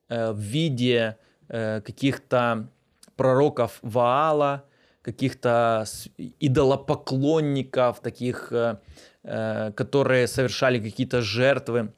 э, 0.08 0.32
в 0.32 0.38
виде 0.38 1.16
э, 1.48 1.80
каких-то 1.80 2.68
пророков 3.16 3.78
Ваала, 3.82 4.64
каких-то 5.02 5.84
идолопоклонников, 6.40 8.00
таких, 8.00 8.52
э, 8.52 8.78
э, 9.22 9.72
которые 9.72 10.26
совершали 10.26 10.80
какие-то 10.80 11.22
жертвы. 11.22 11.92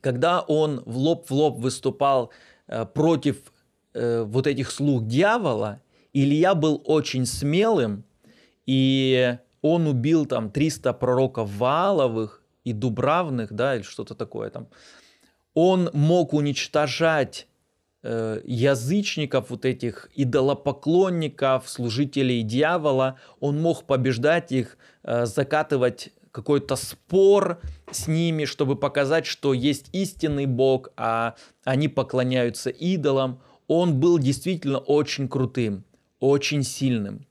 Когда 0.00 0.40
он 0.40 0.82
в 0.86 0.96
лоб 0.96 1.28
в 1.28 1.32
лоб 1.32 1.58
выступал 1.58 2.30
э, 2.66 2.86
против 2.86 3.36
э, 3.94 4.22
вот 4.22 4.46
этих 4.46 4.70
слуг 4.70 5.06
дьявола, 5.06 5.80
Илья 6.12 6.54
был 6.54 6.82
очень 6.84 7.26
смелым, 7.26 8.04
и 8.66 9.38
он 9.62 9.86
убил 9.86 10.26
там 10.26 10.50
300 10.50 10.92
пророков 10.94 11.50
Вааловых, 11.56 12.39
и 12.64 12.72
Дубравных, 12.72 13.52
да, 13.52 13.76
или 13.76 13.82
что-то 13.82 14.14
такое 14.14 14.50
там, 14.50 14.68
он 15.54 15.90
мог 15.92 16.32
уничтожать 16.32 17.46
э, 18.02 18.40
язычников, 18.44 19.50
вот 19.50 19.64
этих 19.64 20.08
идолопоклонников, 20.14 21.68
служителей 21.68 22.42
дьявола, 22.42 23.18
он 23.40 23.60
мог 23.60 23.84
побеждать 23.84 24.52
их, 24.52 24.78
э, 25.02 25.26
закатывать 25.26 26.10
какой-то 26.32 26.76
спор 26.76 27.60
с 27.90 28.06
ними, 28.06 28.44
чтобы 28.44 28.76
показать, 28.76 29.26
что 29.26 29.52
есть 29.52 29.88
истинный 29.92 30.46
Бог, 30.46 30.90
а 30.96 31.34
они 31.64 31.88
поклоняются 31.88 32.70
идолам. 32.70 33.42
Он 33.66 33.98
был 33.98 34.18
действительно 34.18 34.78
очень 34.78 35.28
крутым, 35.28 35.84
очень 36.20 36.62
сильным. 36.62 37.26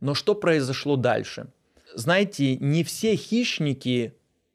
Но 0.00 0.14
что 0.14 0.34
произошло 0.34 0.96
дальше? 0.96 1.48
Знаете, 1.94 2.56
не 2.56 2.84
все 2.84 3.16
хищники 3.16 4.14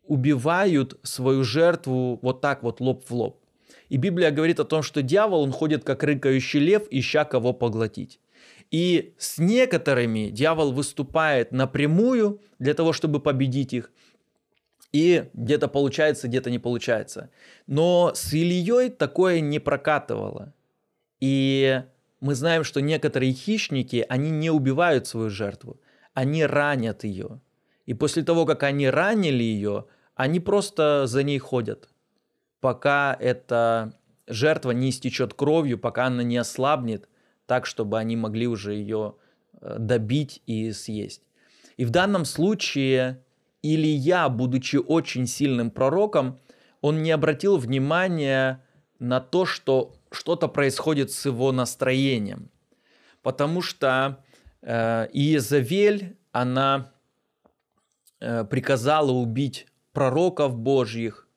убивают 0.09 0.99
свою 1.03 1.43
жертву 1.43 2.19
вот 2.21 2.41
так 2.41 2.63
вот 2.63 2.81
лоб 2.81 3.05
в 3.07 3.13
лоб. 3.13 3.39
И 3.89 3.97
Библия 3.97 4.31
говорит 4.31 4.59
о 4.59 4.65
том, 4.65 4.83
что 4.83 5.01
дьявол, 5.01 5.41
он 5.43 5.51
ходит 5.51 5.83
как 5.83 6.03
рыкающий 6.03 6.59
лев, 6.59 6.83
ища 6.89 7.25
кого 7.25 7.53
поглотить. 7.53 8.19
И 8.71 9.13
с 9.17 9.37
некоторыми 9.37 10.29
дьявол 10.29 10.73
выступает 10.73 11.51
напрямую 11.51 12.41
для 12.59 12.73
того, 12.73 12.91
чтобы 12.91 13.19
победить 13.19 13.73
их. 13.73 13.91
И 14.91 15.29
где-то 15.33 15.67
получается, 15.67 16.27
где-то 16.27 16.49
не 16.49 16.59
получается. 16.59 17.29
Но 17.67 18.11
с 18.15 18.33
Ильей 18.33 18.89
такое 18.89 19.39
не 19.39 19.59
прокатывало. 19.59 20.53
И 21.19 21.83
мы 22.19 22.35
знаем, 22.35 22.63
что 22.63 22.81
некоторые 22.81 23.31
хищники, 23.33 24.05
они 24.09 24.31
не 24.31 24.49
убивают 24.49 25.07
свою 25.07 25.29
жертву, 25.29 25.79
они 26.13 26.45
ранят 26.45 27.03
ее. 27.03 27.41
И 27.85 27.93
после 27.93 28.23
того, 28.23 28.45
как 28.45 28.63
они 28.63 28.87
ранили 28.87 29.43
ее, 29.43 29.85
они 30.19 30.41
просто 30.41 31.07
за 31.07 31.23
ней 31.23 31.39
ходят, 31.39 31.88
пока 32.59 33.15
эта 33.17 33.93
жертва 34.27 34.71
не 34.71 34.89
истечет 34.89 35.33
кровью, 35.33 35.79
пока 35.79 36.07
она 36.07 36.23
не 36.23 36.35
ослабнет, 36.35 37.07
так, 37.45 37.65
чтобы 37.65 37.97
они 37.97 38.17
могли 38.17 38.45
уже 38.45 38.73
ее 38.73 39.15
э, 39.61 39.77
добить 39.79 40.41
и 40.45 40.73
съесть. 40.73 41.21
И 41.77 41.85
в 41.85 41.91
данном 41.91 42.25
случае 42.25 43.23
Илья, 43.61 44.27
будучи 44.27 44.75
очень 44.75 45.25
сильным 45.25 45.71
пророком, 45.71 46.38
он 46.81 47.01
не 47.01 47.11
обратил 47.11 47.55
внимания 47.55 48.61
на 48.99 49.21
то, 49.21 49.45
что 49.45 49.95
что-то 50.11 50.49
происходит 50.49 51.13
с 51.13 51.25
его 51.27 51.53
настроением. 51.53 52.51
Потому 53.21 53.61
что 53.61 54.21
э, 54.63 55.07
Иезавель, 55.13 56.17
она 56.33 56.91
э, 58.19 58.43
приказала 58.43 59.11
убить 59.11 59.68
пророков 60.00 60.56
Божьих, 60.56 61.27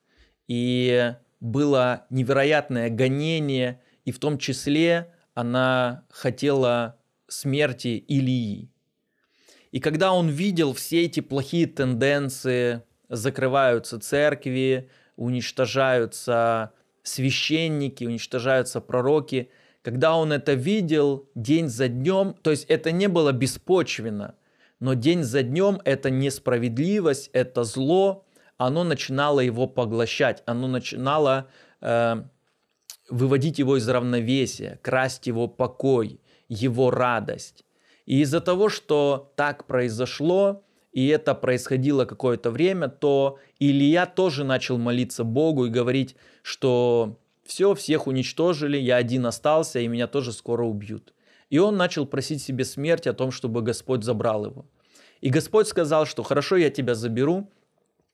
и 0.47 1.15
было 1.41 2.07
невероятное 2.11 2.91
гонение, 2.91 3.81
и 4.05 4.13
в 4.13 4.21
том 4.21 4.39
числе 4.39 5.13
она 5.35 6.05
хотела 6.11 6.97
смерти 7.27 8.05
Илии. 8.07 8.71
И 9.73 9.81
когда 9.81 10.13
он 10.13 10.29
видел 10.29 10.75
все 10.75 11.07
эти 11.07 11.19
плохие 11.19 11.67
тенденции, 11.67 12.85
закрываются 13.09 13.99
церкви, 13.99 14.89
уничтожаются 15.17 16.71
священники, 17.03 18.05
уничтожаются 18.05 18.81
пророки, 18.81 19.51
когда 19.83 20.15
он 20.15 20.33
это 20.33 20.53
видел 20.53 21.29
день 21.35 21.67
за 21.67 21.89
днем, 21.89 22.37
то 22.43 22.53
есть 22.53 22.67
это 22.67 22.93
не 22.93 23.09
было 23.09 23.33
беспочвенно, 23.33 24.37
но 24.79 24.95
день 24.95 25.25
за 25.25 25.43
днем 25.43 25.81
это 25.85 26.11
несправедливость, 26.11 27.29
это 27.33 27.65
зло, 27.65 28.25
оно 28.67 28.85
начинало 28.85 29.41
его 29.41 29.67
поглощать, 29.67 30.43
оно 30.47 30.69
начинало 30.69 31.49
э, 31.81 32.23
выводить 33.09 33.59
его 33.59 33.77
из 33.77 33.89
равновесия, 33.89 34.79
красть 34.83 35.27
его 35.27 35.49
покой, 35.49 36.21
его 36.49 36.91
радость. 36.91 37.65
И 38.07 38.21
из-за 38.21 38.41
того, 38.41 38.69
что 38.69 39.33
так 39.37 39.67
произошло, 39.67 40.65
и 40.93 41.07
это 41.07 41.35
происходило 41.35 42.05
какое-то 42.05 42.51
время, 42.51 42.89
то 42.89 43.39
Илья 43.59 44.07
тоже 44.07 44.45
начал 44.45 44.79
молиться 44.79 45.25
Богу 45.25 45.67
и 45.67 45.71
говорить, 45.71 46.17
что 46.43 47.19
все, 47.45 47.75
всех 47.75 48.07
уничтожили, 48.07 48.77
я 48.77 48.97
один 48.97 49.27
остался, 49.27 49.81
и 49.81 49.89
меня 49.89 50.07
тоже 50.07 50.33
скоро 50.33 50.65
убьют. 50.65 51.15
И 51.49 51.59
он 51.59 51.77
начал 51.77 52.07
просить 52.07 52.43
себе 52.43 52.65
смерти 52.65 53.09
о 53.09 53.13
том, 53.13 53.31
чтобы 53.31 53.63
Господь 53.63 54.05
забрал 54.05 54.47
его. 54.47 54.67
И 55.21 55.31
Господь 55.31 55.69
сказал, 55.69 56.07
что 56.07 56.23
хорошо, 56.23 56.57
я 56.57 56.71
тебя 56.71 56.95
заберу, 56.95 57.51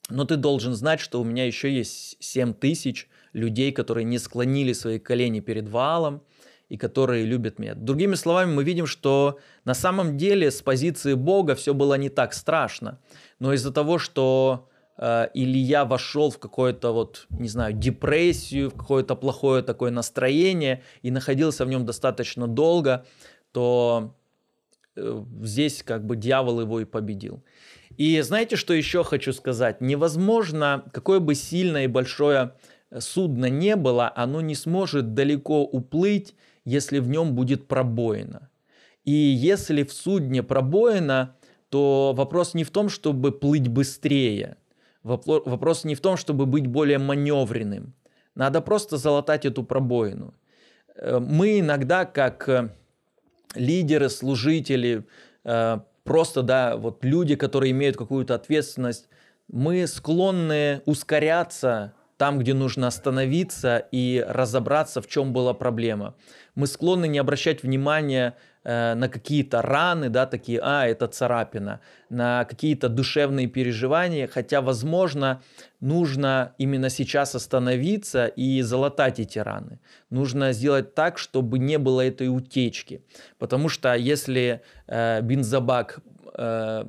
но 0.09 0.25
ты 0.25 0.37
должен 0.37 0.75
знать, 0.75 1.01
что 1.01 1.21
у 1.21 1.25
меня 1.25 1.47
еще 1.47 1.73
есть 1.73 2.17
7 2.21 2.55
тысяч 2.55 3.09
людей, 3.33 3.73
которые 3.73 4.05
не 4.05 4.19
склонили 4.19 4.73
свои 4.73 4.99
колени 4.99 5.41
перед 5.41 5.69
Ваалом, 5.69 6.23
и 6.69 6.77
которые 6.77 7.25
любят 7.25 7.59
меня. 7.59 7.75
Другими 7.75 8.15
словами, 8.15 8.53
мы 8.53 8.65
видим, 8.65 8.87
что 8.87 9.39
на 9.65 9.75
самом 9.75 10.19
деле 10.19 10.51
с 10.51 10.61
позиции 10.61 11.15
Бога 11.15 11.55
все 11.55 11.73
было 11.73 11.95
не 11.95 12.11
так 12.11 12.35
страшно. 12.35 13.01
Но 13.39 13.55
из-за 13.55 13.73
того, 13.73 13.99
что 13.99 14.69
э, 14.99 15.29
Илья 15.33 15.85
вошел 15.85 16.31
в 16.31 16.39
какое-то 16.39 16.93
вот, 16.93 17.27
не 17.31 17.49
знаю, 17.49 17.73
депрессию, 17.73 18.71
в 18.71 18.77
какое-то 18.77 19.17
плохое 19.17 19.63
такое 19.63 19.91
настроение 19.91 20.83
и 21.01 21.11
находился 21.11 21.65
в 21.65 21.69
нем 21.69 21.87
достаточно 21.87 22.47
долго, 22.47 23.07
то 23.53 24.15
э, 24.95 25.25
здесь 25.43 25.83
как 25.83 26.05
бы 26.05 26.17
дьявол 26.17 26.61
его 26.61 26.81
и 26.81 26.85
победил. 26.85 27.43
И 27.99 28.19
знаете, 28.23 28.57
что 28.57 28.73
еще 28.73 29.05
хочу 29.05 29.35
сказать? 29.35 29.83
Невозможно, 29.83 30.85
какое 30.93 31.21
бы 31.21 31.35
сильное 31.35 31.85
и 31.85 31.89
большое 31.89 32.55
судно 32.99 33.51
не 33.51 33.77
было, 33.77 34.11
оно 34.17 34.41
не 34.41 34.55
сможет 34.55 35.13
далеко 35.13 35.63
уплыть 35.63 36.35
если 36.69 36.99
в 36.99 37.09
нем 37.09 37.35
будет 37.35 37.67
пробоина. 37.67 38.51
И 39.05 39.13
если 39.13 39.85
в 39.85 39.93
судне 39.93 40.43
пробоина, 40.43 41.35
то 41.71 42.13
вопрос 42.15 42.55
не 42.55 42.65
в 42.65 42.71
том, 42.71 42.91
чтобы 42.91 43.33
плыть 43.33 43.69
быстрее. 43.69 44.57
Вопрос 45.03 45.85
не 45.85 45.95
в 45.95 46.01
том, 46.01 46.19
чтобы 46.19 46.45
быть 46.45 46.67
более 46.67 46.99
маневренным. 46.99 47.95
Надо 48.35 48.61
просто 48.61 48.99
залатать 48.99 49.47
эту 49.47 49.65
пробоину. 49.65 50.35
Э, 50.95 51.19
мы 51.19 51.61
иногда, 51.61 52.05
как 52.05 52.49
э, 52.49 52.69
лидеры, 53.55 54.11
служители, 54.11 55.07
э, 55.45 55.79
просто 56.09 56.43
да, 56.43 56.77
вот 56.77 57.05
люди, 57.05 57.37
которые 57.37 57.73
имеют 57.73 57.99
какую-то 57.99 58.35
ответственность, 58.35 59.09
мы 59.47 59.87
склонны 59.87 60.81
ускоряться 60.87 61.93
там, 62.17 62.39
где 62.39 62.55
нужно 62.55 62.87
остановиться 62.87 63.77
и 63.93 64.25
разобраться, 64.27 65.03
в 65.03 65.07
чем 65.07 65.35
была 65.35 65.53
проблема. 65.53 66.15
Мы 66.55 66.67
склонны 66.67 67.07
не 67.09 67.19
обращать 67.19 67.63
внимания 67.63 68.37
э, 68.69 68.95
на 68.95 69.09
какие-то 69.09 69.63
раны, 69.63 70.11
да, 70.11 70.27
такие, 70.27 70.61
а, 70.63 70.87
это 70.87 71.07
царапина, 71.07 71.81
на 72.11 72.45
какие-то 72.45 72.89
душевные 72.89 73.47
переживания, 73.47 74.27
хотя, 74.27 74.61
возможно, 74.61 75.41
нужно 75.81 76.53
именно 76.59 76.91
сейчас 76.91 77.35
остановиться 77.35 78.27
и 78.27 78.63
залатать 78.63 79.21
эти 79.21 79.39
раны. 79.39 79.79
Нужно 80.11 80.53
сделать 80.53 80.95
так, 80.95 81.19
чтобы 81.19 81.59
не 81.59 81.79
было 81.79 82.03
этой 82.03 82.29
утечки. 82.29 83.03
Потому 83.39 83.71
что 83.71 83.95
если 83.95 84.61
э, 84.87 85.23
бензобак 85.23 86.01
э, 86.35 86.85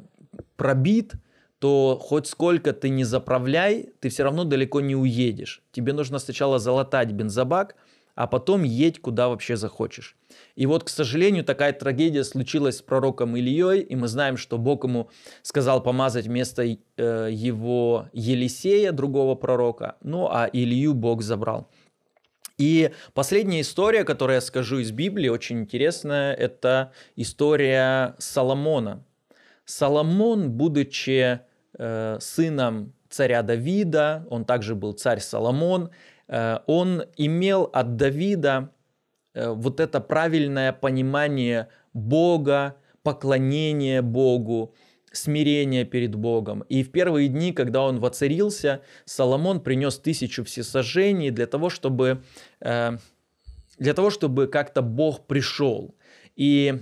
пробит, 0.58 1.14
то 1.60 1.98
хоть 2.02 2.28
сколько 2.28 2.74
ты 2.74 2.90
не 2.90 3.06
заправляй, 3.06 3.90
ты 4.02 4.10
все 4.10 4.24
равно 4.24 4.44
далеко 4.44 4.82
не 4.82 4.96
уедешь. 4.96 5.62
Тебе 5.72 5.94
нужно 5.94 6.20
сначала 6.20 6.60
залатать 6.60 7.12
бензобак, 7.12 7.76
а 8.16 8.28
потом 8.28 8.64
едь 8.64 9.00
куда 9.02 9.30
вообще 9.30 9.56
захочешь. 9.56 10.16
И 10.56 10.66
вот, 10.66 10.84
к 10.84 10.90
сожалению, 10.90 11.44
такая 11.44 11.74
трагедия 11.74 12.24
случилась 12.24 12.78
с 12.78 12.82
пророком 12.82 13.36
Ильей, 13.36 13.82
и 13.82 13.96
мы 13.96 14.08
знаем, 14.08 14.38
что 14.38 14.58
Бог 14.58 14.84
ему 14.84 15.10
сказал 15.42 15.82
помазать 15.82 16.28
вместо 16.28 16.64
э, 16.64 17.30
его 17.32 18.08
Елисея, 18.14 18.92
другого 18.92 19.36
пророка, 19.36 19.96
ну 20.02 20.28
а 20.32 20.50
Илью 20.52 20.94
Бог 20.94 21.22
забрал. 21.22 21.70
И 22.58 22.92
последняя 23.14 23.62
история, 23.62 24.04
которую 24.04 24.36
я 24.36 24.42
скажу 24.42 24.80
из 24.80 24.92
Библии, 24.92 25.30
очень 25.30 25.62
интересная, 25.62 26.34
это 26.34 26.92
история 27.16 28.16
Соломона. 28.20 29.06
Соломон, 29.66 30.52
будучи 30.52 31.40
Э, 31.82 32.18
сыном 32.20 32.94
царя 33.10 33.42
Давида, 33.42 34.26
он 34.30 34.44
также 34.44 34.76
был 34.76 34.92
царь 34.92 35.22
Соломон, 35.22 35.92
он 36.68 37.04
имел 37.18 37.70
от 37.74 37.96
Давида 37.96 38.70
э, 39.34 39.50
вот 39.50 39.80
это 39.80 40.00
правильное 40.00 40.72
понимание 40.74 41.70
Бога, 41.94 42.76
поклонение 43.04 44.02
Богу, 44.02 44.76
смирение 45.12 45.86
перед 45.86 46.16
Богом. 46.16 46.62
И 46.70 46.84
в 46.84 46.92
первые 46.92 47.30
дни, 47.30 47.52
когда 47.52 47.82
он 47.82 48.00
воцарился, 48.00 48.82
Соломон 49.06 49.62
принес 49.62 49.98
тысячу 49.98 50.44
всесожжений 50.44 51.32
для 51.32 51.48
того, 51.48 51.72
чтобы, 51.72 52.22
для 52.60 53.94
того, 53.96 54.12
чтобы 54.12 54.46
как-то 54.46 54.84
Бог 54.84 55.26
пришел. 55.26 55.96
И 56.36 56.80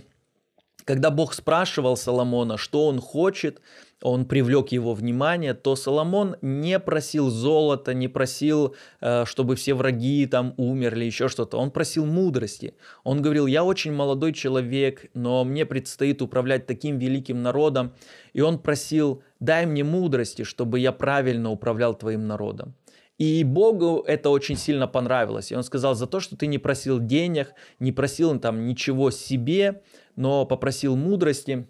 когда 0.88 1.12
Бог 1.12 1.34
спрашивал 1.34 1.98
Соломона, 1.98 2.58
что 2.58 2.88
он 2.88 3.02
хочет, 3.02 3.62
он 4.04 4.26
привлек 4.26 4.70
его 4.70 4.94
внимание, 4.94 5.54
то 5.54 5.76
Соломон 5.76 6.36
не 6.42 6.80
просил 6.80 7.30
золота, 7.30 7.94
не 7.94 8.08
просил, 8.08 8.76
э, 9.02 9.26
чтобы 9.26 9.56
все 9.56 9.74
враги 9.74 10.28
там 10.28 10.54
умерли, 10.58 11.06
еще 11.06 11.28
что-то. 11.30 11.58
Он 11.58 11.72
просил 11.72 12.06
мудрости. 12.06 12.76
Он 13.04 13.22
говорил, 13.22 13.48
я 13.48 13.64
очень 13.64 13.92
молодой 13.92 14.34
человек, 14.34 15.08
но 15.16 15.44
мне 15.44 15.66
предстоит 15.66 16.22
управлять 16.22 16.68
таким 16.68 17.00
великим 17.00 17.42
народом. 17.42 17.94
И 18.34 18.42
он 18.42 18.60
просил, 18.60 19.24
дай 19.40 19.66
мне 19.66 19.84
мудрости, 19.84 20.44
чтобы 20.44 20.80
я 20.80 20.92
правильно 20.92 21.50
управлял 21.50 21.96
твоим 21.96 22.28
народом. 22.28 22.76
И 23.18 23.44
Богу 23.44 24.04
это 24.06 24.30
очень 24.30 24.58
сильно 24.58 24.88
понравилось. 24.88 25.52
И 25.52 25.56
он 25.56 25.64
сказал, 25.64 25.96
за 25.96 26.06
то, 26.06 26.20
что 26.20 26.38
ты 26.38 26.46
не 26.46 26.60
просил 26.60 27.00
денег, 27.00 27.54
не 27.80 27.92
просил 27.92 28.40
там 28.40 28.68
ничего 28.68 29.10
себе, 29.10 29.82
но 30.16 30.46
попросил 30.46 30.96
мудрости, 30.96 31.68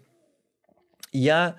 я 1.10 1.56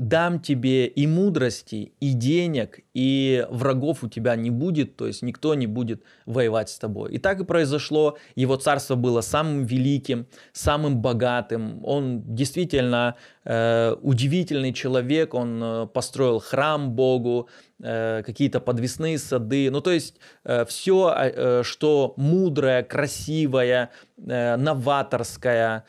дам 0.00 0.40
тебе 0.40 0.86
и 0.86 1.06
мудрости, 1.06 1.92
и 2.00 2.12
денег, 2.14 2.80
и 2.94 3.46
врагов 3.50 4.02
у 4.02 4.08
тебя 4.08 4.34
не 4.34 4.48
будет, 4.50 4.96
то 4.96 5.06
есть 5.06 5.20
никто 5.20 5.54
не 5.54 5.66
будет 5.66 6.02
воевать 6.24 6.70
с 6.70 6.78
тобой. 6.78 7.12
И 7.12 7.18
так 7.18 7.40
и 7.40 7.44
произошло. 7.44 8.16
Его 8.34 8.56
царство 8.56 8.94
было 8.94 9.20
самым 9.20 9.66
великим, 9.66 10.26
самым 10.52 11.02
богатым. 11.02 11.84
Он 11.84 12.22
действительно 12.34 13.16
э, 13.44 13.94
удивительный 14.00 14.72
человек. 14.72 15.34
Он 15.34 15.62
э, 15.62 15.86
построил 15.86 16.40
храм 16.40 16.92
Богу, 16.92 17.48
э, 17.50 17.69
какие-то 17.80 18.60
подвесные 18.60 19.18
сады. 19.18 19.70
Ну, 19.70 19.80
то 19.80 19.90
есть 19.90 20.16
э, 20.44 20.64
все, 20.66 21.14
э, 21.16 21.62
что 21.64 22.14
мудрое, 22.16 22.82
красивое, 22.82 23.90
э, 24.18 24.56
новаторское, 24.56 25.84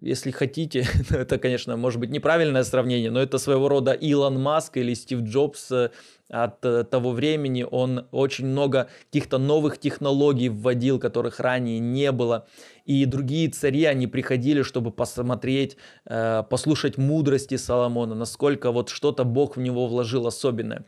если 0.00 0.30
хотите, 0.30 0.86
это, 1.10 1.38
конечно, 1.38 1.76
может 1.76 2.00
быть 2.00 2.10
неправильное 2.10 2.64
сравнение, 2.64 3.10
но 3.10 3.20
это 3.20 3.38
своего 3.38 3.68
рода 3.68 3.92
Илон 3.92 4.40
Маск 4.40 4.76
или 4.76 4.94
Стив 4.94 5.20
Джобс 5.20 5.72
э, 5.72 5.90
от 6.28 6.64
э, 6.64 6.84
того 6.84 7.12
времени. 7.12 7.66
Он 7.68 8.06
очень 8.10 8.46
много 8.46 8.88
каких-то 9.06 9.38
новых 9.38 9.78
технологий 9.78 10.48
вводил, 10.48 10.98
которых 10.98 11.40
ранее 11.40 11.78
не 11.78 12.12
было. 12.12 12.46
И 12.84 13.06
другие 13.06 13.48
цари, 13.48 13.84
они 13.84 14.06
приходили, 14.06 14.62
чтобы 14.62 14.90
посмотреть, 14.90 15.76
э, 16.06 16.42
послушать 16.48 16.98
мудрости 16.98 17.56
Соломона, 17.56 18.14
насколько 18.14 18.70
вот 18.72 18.90
что-то 18.90 19.24
Бог 19.24 19.56
в 19.56 19.60
него 19.60 19.86
вложил 19.86 20.26
особенное. 20.26 20.84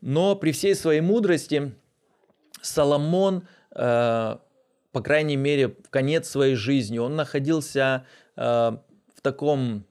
Но 0.00 0.36
при 0.36 0.52
всей 0.52 0.74
своей 0.74 1.00
мудрости 1.00 1.72
Соломон 2.62 3.44
по 4.92 5.02
крайней 5.02 5.36
мере, 5.36 5.68
в 5.68 5.90
конец 5.90 6.28
своей 6.28 6.54
жизни, 6.54 6.98
он 6.98 7.16
находился 7.16 8.06
э, 8.36 8.42
в 8.42 9.20
таком 9.22 9.84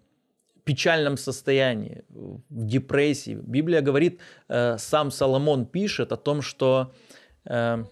печальном 0.63 1.17
состоянии, 1.17 2.03
в 2.09 2.41
депрессии. 2.49 3.33
Библия 3.41 3.81
говорит, 3.81 4.19
э, 4.49 4.77
сам 4.77 5.11
Соломон 5.11 5.65
пишет 5.65 6.11
о 6.11 6.17
том, 6.17 6.41
что 6.41 6.93
э, 7.45 7.83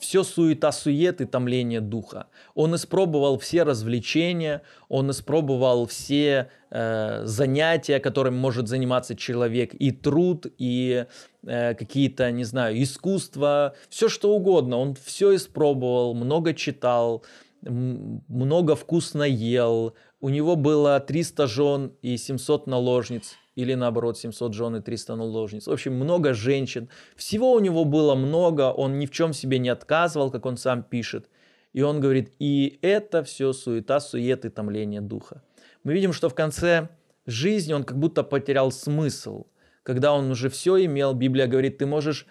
все 0.00 0.22
суета-сует 0.24 1.20
и 1.20 1.24
томление 1.24 1.80
духа. 1.80 2.26
Он 2.54 2.74
испробовал 2.74 3.38
все 3.38 3.62
развлечения, 3.62 4.62
он 4.88 5.10
испробовал 5.10 5.86
все 5.86 6.50
э, 6.70 7.22
занятия, 7.24 8.00
которыми 8.00 8.36
может 8.36 8.68
заниматься 8.68 9.14
человек, 9.14 9.74
и 9.74 9.90
труд, 9.90 10.46
и 10.58 11.06
э, 11.42 11.74
какие-то, 11.74 12.30
не 12.30 12.44
знаю, 12.44 12.82
искусства, 12.82 13.74
все 13.88 14.08
что 14.08 14.34
угодно. 14.34 14.78
Он 14.78 14.94
все 14.94 15.34
испробовал, 15.34 16.14
много 16.14 16.54
читал, 16.54 17.24
много 17.62 18.76
вкусно 18.76 19.24
ел. 19.24 19.94
У 20.20 20.28
него 20.28 20.56
было 20.56 21.00
300 21.00 21.46
жен 21.46 21.92
и 22.02 22.16
700 22.16 22.66
наложниц 22.66 23.36
или 23.58 23.74
наоборот 23.74 24.16
700 24.16 24.54
жен 24.54 24.76
и 24.76 24.80
300 24.80 25.16
наложниц. 25.16 25.66
В 25.66 25.72
общем, 25.72 25.94
много 25.94 26.32
женщин. 26.32 26.88
Всего 27.16 27.52
у 27.52 27.58
него 27.58 27.84
было 27.84 28.14
много, 28.14 28.70
он 28.70 29.00
ни 29.00 29.06
в 29.06 29.10
чем 29.10 29.32
себе 29.32 29.58
не 29.58 29.68
отказывал, 29.68 30.30
как 30.30 30.46
он 30.46 30.56
сам 30.56 30.84
пишет. 30.84 31.28
И 31.72 31.82
он 31.82 32.00
говорит, 32.00 32.32
и 32.38 32.78
это 32.82 33.24
все 33.24 33.52
суета, 33.52 33.98
сует 33.98 34.44
и 34.44 34.48
томление 34.48 35.00
духа. 35.00 35.42
Мы 35.82 35.92
видим, 35.92 36.12
что 36.12 36.28
в 36.28 36.34
конце 36.34 36.88
жизни 37.26 37.72
он 37.72 37.82
как 37.82 37.98
будто 37.98 38.22
потерял 38.22 38.70
смысл. 38.70 39.46
Когда 39.82 40.12
он 40.12 40.30
уже 40.30 40.48
все 40.50 40.84
имел, 40.84 41.12
Библия 41.14 41.48
говорит, 41.48 41.78
ты 41.78 41.86
можешь 41.86 42.26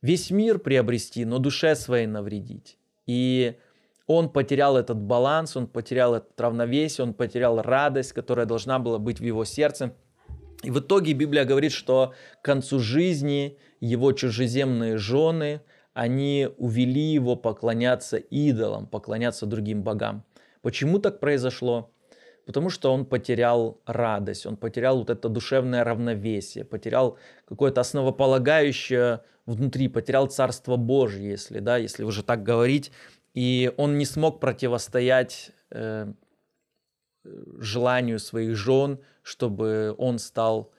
весь 0.00 0.30
мир 0.30 0.58
приобрести, 0.58 1.26
но 1.26 1.38
душе 1.38 1.76
своей 1.76 2.06
навредить. 2.06 2.78
И 3.06 3.54
он 4.06 4.30
потерял 4.30 4.78
этот 4.78 4.96
баланс, 4.96 5.56
он 5.56 5.66
потерял 5.66 6.14
это 6.14 6.26
равновесие, 6.38 7.04
он 7.04 7.12
потерял 7.12 7.60
радость, 7.60 8.14
которая 8.14 8.46
должна 8.46 8.78
была 8.78 8.98
быть 8.98 9.20
в 9.20 9.24
его 9.24 9.44
сердце. 9.44 9.94
И 10.62 10.70
в 10.70 10.80
итоге 10.80 11.12
Библия 11.12 11.44
говорит, 11.44 11.72
что 11.72 12.14
к 12.42 12.44
концу 12.44 12.80
жизни 12.80 13.58
его 13.80 14.12
чужеземные 14.12 14.98
жены, 14.98 15.62
они 15.94 16.48
увели 16.58 17.12
его 17.12 17.34
поклоняться 17.36 18.16
идолам, 18.16 18.86
поклоняться 18.86 19.46
другим 19.46 19.82
богам. 19.82 20.24
Почему 20.62 20.98
так 20.98 21.20
произошло? 21.20 21.90
Потому 22.46 22.70
что 22.70 22.92
он 22.92 23.06
потерял 23.06 23.80
радость, 23.86 24.46
он 24.46 24.56
потерял 24.56 24.98
вот 24.98 25.10
это 25.10 25.28
душевное 25.28 25.84
равновесие, 25.84 26.64
потерял 26.64 27.18
какое-то 27.46 27.80
основополагающее 27.80 29.22
внутри, 29.46 29.88
потерял 29.88 30.26
Царство 30.26 30.76
Божье, 30.76 31.30
если, 31.30 31.60
да, 31.60 31.76
если 31.76 32.04
уже 32.04 32.22
так 32.22 32.42
говорить. 32.42 32.92
И 33.34 33.72
он 33.76 33.98
не 33.98 34.04
смог 34.04 34.40
противостоять 34.40 35.52
э, 35.70 36.12
желанию 37.58 38.18
своих 38.18 38.56
жен, 38.56 38.98
чтобы 39.22 39.94
он 39.98 40.18
стал 40.18 40.72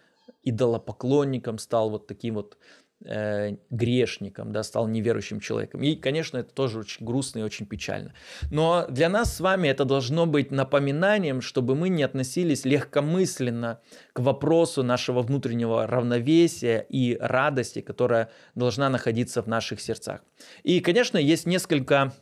идолопоклонником, 0.44 1.58
стал 1.58 1.90
вот 1.90 2.08
таким 2.08 2.36
вот 2.36 2.58
э, 3.06 3.58
грешником, 3.70 4.52
да, 4.52 4.64
стал 4.64 4.88
неверующим 4.88 5.40
человеком. 5.40 5.84
И, 5.84 5.96
конечно, 5.96 6.38
это 6.38 6.54
тоже 6.54 6.80
очень 6.80 7.06
грустно 7.06 7.40
и 7.40 7.44
очень 7.44 7.66
печально. 7.66 8.14
Но 8.52 8.88
для 8.90 9.10
нас 9.10 9.36
с 9.36 9.40
вами 9.40 9.68
это 9.68 9.86
должно 9.86 10.26
быть 10.26 10.52
напоминанием, 10.52 11.42
чтобы 11.42 11.76
мы 11.76 11.90
не 11.90 12.04
относились 12.04 12.66
легкомысленно 12.66 13.82
к 14.14 14.20
вопросу 14.20 14.84
нашего 14.84 15.22
внутреннего 15.22 15.86
равновесия 15.86 16.86
и 16.90 17.18
радости, 17.20 17.82
которая 17.82 18.30
должна 18.56 18.90
находиться 18.90 19.42
в 19.42 19.48
наших 19.48 19.82
сердцах. 19.82 20.22
И, 20.64 20.80
конечно, 20.80 21.18
есть 21.18 21.46
несколько 21.46 22.14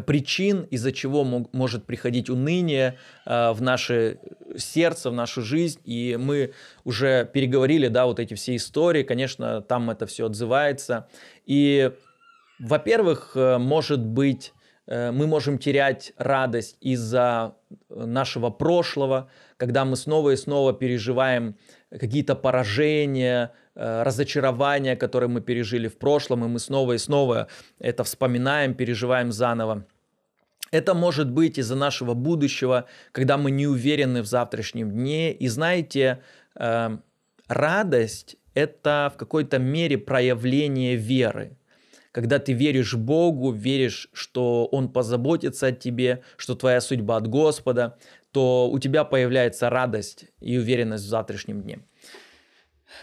причин, 0.00 0.62
из-за 0.70 0.92
чего 0.92 1.24
мог, 1.24 1.52
может 1.52 1.84
приходить 1.84 2.30
уныние 2.30 2.98
э, 3.26 3.52
в 3.52 3.60
наше 3.60 4.18
сердце, 4.56 5.10
в 5.10 5.14
нашу 5.14 5.42
жизнь. 5.42 5.80
И 5.84 6.16
мы 6.18 6.52
уже 6.84 7.28
переговорили, 7.32 7.88
да, 7.88 8.06
вот 8.06 8.18
эти 8.18 8.34
все 8.34 8.56
истории, 8.56 9.02
конечно, 9.02 9.60
там 9.60 9.90
это 9.90 10.06
все 10.06 10.26
отзывается. 10.26 11.08
И, 11.44 11.92
во-первых, 12.58 13.32
э, 13.34 13.58
может 13.58 14.04
быть, 14.04 14.52
э, 14.86 15.10
мы 15.10 15.26
можем 15.26 15.58
терять 15.58 16.12
радость 16.16 16.76
из-за 16.80 17.54
нашего 17.88 18.50
прошлого, 18.50 19.30
когда 19.56 19.84
мы 19.84 19.96
снова 19.96 20.30
и 20.30 20.36
снова 20.36 20.72
переживаем 20.72 21.56
какие-то 21.90 22.34
поражения, 22.34 23.52
Э, 23.52 23.63
разочарования, 23.74 24.96
которые 24.96 25.28
мы 25.28 25.40
пережили 25.40 25.88
в 25.88 25.98
прошлом, 25.98 26.44
и 26.44 26.48
мы 26.48 26.58
снова 26.58 26.92
и 26.92 26.98
снова 26.98 27.48
это 27.78 28.04
вспоминаем, 28.04 28.74
переживаем 28.74 29.32
заново. 29.32 29.86
Это 30.70 30.94
может 30.94 31.30
быть 31.30 31.58
из-за 31.58 31.76
нашего 31.76 32.14
будущего, 32.14 32.86
когда 33.12 33.36
мы 33.36 33.52
не 33.52 33.66
уверены 33.66 34.22
в 34.22 34.26
завтрашнем 34.26 34.90
дне. 34.90 35.32
И 35.32 35.46
знаете, 35.46 36.20
э, 36.56 36.98
радость– 37.46 38.36
это 38.54 39.12
в 39.14 39.16
какой-то 39.16 39.58
мере 39.58 39.98
проявление 39.98 40.96
веры. 40.96 41.56
Когда 42.10 42.38
ты 42.38 42.52
веришь 42.52 42.94
Богу, 42.94 43.52
веришь, 43.52 44.08
что 44.12 44.66
Он 44.66 44.88
позаботится 44.88 45.68
о 45.68 45.72
тебе, 45.72 46.22
что 46.36 46.54
твоя 46.54 46.80
судьба 46.80 47.18
от 47.18 47.28
Господа, 47.28 47.96
то 48.32 48.68
у 48.68 48.78
тебя 48.80 49.04
появляется 49.04 49.70
радость 49.70 50.26
и 50.40 50.58
уверенность 50.58 51.04
в 51.04 51.08
завтрашнем 51.08 51.62
дне. 51.62 51.80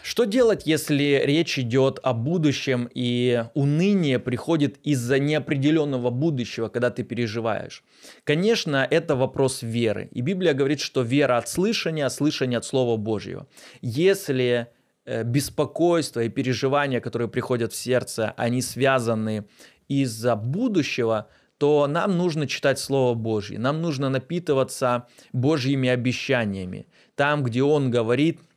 Что 0.02 0.24
делать, 0.24 0.62
если 0.66 1.22
речь 1.24 1.58
идет 1.58 2.00
о 2.02 2.12
будущем 2.12 2.88
и 2.92 3.44
уныние 3.54 4.18
приходит 4.18 4.78
из-за 4.82 5.18
неопределенного 5.18 6.10
будущего, 6.10 6.68
когда 6.68 6.90
ты 6.90 7.04
переживаешь? 7.04 7.84
Конечно, 8.24 8.86
это 8.90 9.14
вопрос 9.14 9.62
веры. 9.62 10.08
И 10.12 10.20
Библия 10.20 10.54
говорит, 10.54 10.80
что 10.80 11.02
вера 11.02 11.36
от 11.36 11.48
слышания, 11.48 12.06
а 12.06 12.10
слышание 12.10 12.58
от 12.58 12.64
Слова 12.64 12.96
Божьего. 12.96 13.46
Если 13.80 14.68
э, 15.04 15.22
беспокойство 15.24 16.20
и 16.20 16.28
переживания, 16.28 17.00
которые 17.00 17.28
приходят 17.28 17.72
в 17.72 17.76
сердце, 17.76 18.34
они 18.36 18.62
связаны 18.62 19.44
из-за 19.88 20.34
будущего, 20.36 21.28
то 21.58 21.86
нам 21.86 22.16
нужно 22.18 22.48
читать 22.48 22.80
Слово 22.80 23.14
Божье, 23.14 23.56
нам 23.58 23.82
нужно 23.82 24.08
напитываться 24.08 25.06
Божьими 25.32 25.88
обещаниями. 25.88 26.86
Там, 27.14 27.44
где 27.44 27.62
Он 27.62 27.90
говорит– 27.90 28.40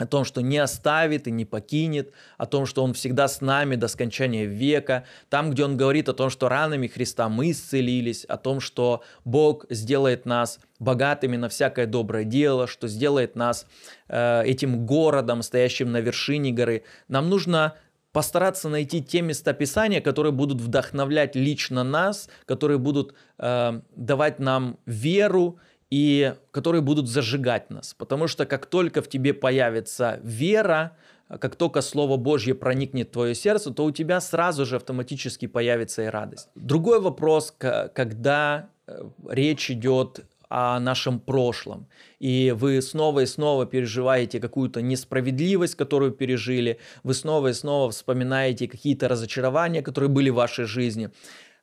о 0.00 0.06
том, 0.06 0.24
что 0.24 0.40
не 0.40 0.56
оставит 0.56 1.28
и 1.28 1.30
не 1.30 1.44
покинет, 1.44 2.12
о 2.38 2.46
том, 2.46 2.64
что 2.64 2.82
Он 2.82 2.94
всегда 2.94 3.28
с 3.28 3.42
нами 3.42 3.76
до 3.76 3.86
скончания 3.86 4.46
века, 4.46 5.04
там, 5.28 5.50
где 5.50 5.64
Он 5.64 5.76
говорит 5.76 6.08
о 6.08 6.14
том, 6.14 6.30
что 6.30 6.48
ранами 6.48 6.86
Христа 6.86 7.28
мы 7.28 7.50
исцелились, 7.50 8.24
о 8.24 8.38
том, 8.38 8.60
что 8.60 9.02
Бог 9.24 9.66
сделает 9.68 10.24
нас 10.24 10.58
богатыми 10.78 11.36
на 11.36 11.50
всякое 11.50 11.86
доброе 11.86 12.24
дело, 12.24 12.66
что 12.66 12.88
сделает 12.88 13.36
нас 13.36 13.66
э, 14.08 14.42
этим 14.46 14.86
городом, 14.86 15.42
стоящим 15.42 15.92
на 15.92 16.00
вершине 16.00 16.50
горы. 16.50 16.84
Нам 17.08 17.28
нужно 17.28 17.74
постараться 18.12 18.70
найти 18.70 19.04
те 19.04 19.20
места 19.20 19.52
Писания, 19.52 20.00
которые 20.00 20.32
будут 20.32 20.60
вдохновлять 20.62 21.36
лично 21.36 21.84
нас, 21.84 22.30
которые 22.46 22.78
будут 22.78 23.14
э, 23.38 23.80
давать 23.94 24.38
нам 24.38 24.78
веру, 24.86 25.58
и 25.90 26.34
которые 26.52 26.82
будут 26.82 27.08
зажигать 27.08 27.70
нас. 27.70 27.94
Потому 27.94 28.28
что 28.28 28.46
как 28.46 28.66
только 28.66 29.02
в 29.02 29.08
тебе 29.08 29.34
появится 29.34 30.20
вера, 30.22 30.96
как 31.40 31.56
только 31.56 31.80
Слово 31.80 32.16
Божье 32.16 32.54
проникнет 32.54 33.08
в 33.08 33.12
твое 33.12 33.34
сердце, 33.34 33.72
то 33.72 33.84
у 33.84 33.90
тебя 33.90 34.20
сразу 34.20 34.66
же 34.66 34.76
автоматически 34.76 35.46
появится 35.46 36.02
и 36.02 36.06
радость. 36.06 36.48
Другой 36.54 37.00
вопрос, 37.00 37.54
когда 37.56 38.68
э, 38.86 39.02
речь 39.28 39.70
идет 39.70 40.24
о 40.48 40.80
нашем 40.80 41.20
прошлом, 41.20 41.86
и 42.18 42.52
вы 42.56 42.82
снова 42.82 43.20
и 43.20 43.26
снова 43.26 43.66
переживаете 43.66 44.40
какую-то 44.40 44.82
несправедливость, 44.82 45.76
которую 45.76 46.10
пережили, 46.10 46.80
вы 47.04 47.14
снова 47.14 47.48
и 47.48 47.52
снова 47.52 47.92
вспоминаете 47.92 48.66
какие-то 48.66 49.06
разочарования, 49.06 49.80
которые 49.80 50.10
были 50.10 50.30
в 50.30 50.34
вашей 50.34 50.64
жизни. 50.64 51.10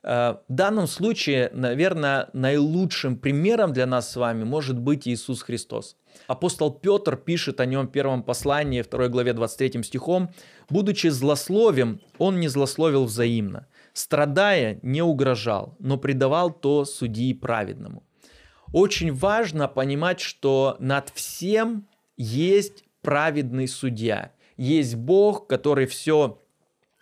Э, 0.08 0.36
в 0.48 0.54
данном 0.54 0.88
случае, 0.88 1.50
наверное, 1.54 2.30
наилучшим 2.32 3.17
примером 3.17 3.74
для 3.74 3.86
нас 3.86 4.10
с 4.10 4.15
вами 4.15 4.46
может 4.46 4.80
быть 4.80 5.06
Иисус 5.06 5.41
Христос. 5.41 5.98
Апостол 6.28 6.72
Петр 6.72 7.17
пишет 7.17 7.60
о 7.60 7.65
нем 7.65 7.88
в 7.88 7.91
первом 7.91 8.24
послании, 8.24 8.84
2 8.89 9.10
главе 9.10 9.34
23 9.34 9.84
стихом, 9.84 10.30
«Будучи 10.70 11.08
злословием, 11.08 12.00
он 12.17 12.39
не 12.39 12.48
злословил 12.48 13.04
взаимно, 13.04 13.67
страдая, 13.91 14.80
не 14.82 15.02
угрожал, 15.02 15.76
но 15.80 15.98
предавал 15.98 16.52
то 16.52 16.86
судьи 16.86 17.34
праведному». 17.34 18.04
Очень 18.72 19.13
важно 19.13 19.67
понимать, 19.67 20.22
что 20.22 20.78
над 20.80 21.10
всем 21.10 21.86
есть 22.15 22.86
праведный 23.02 23.67
судья. 23.67 24.32
Есть 24.56 24.96
Бог, 24.96 25.48
который 25.48 25.86
все 25.86 26.41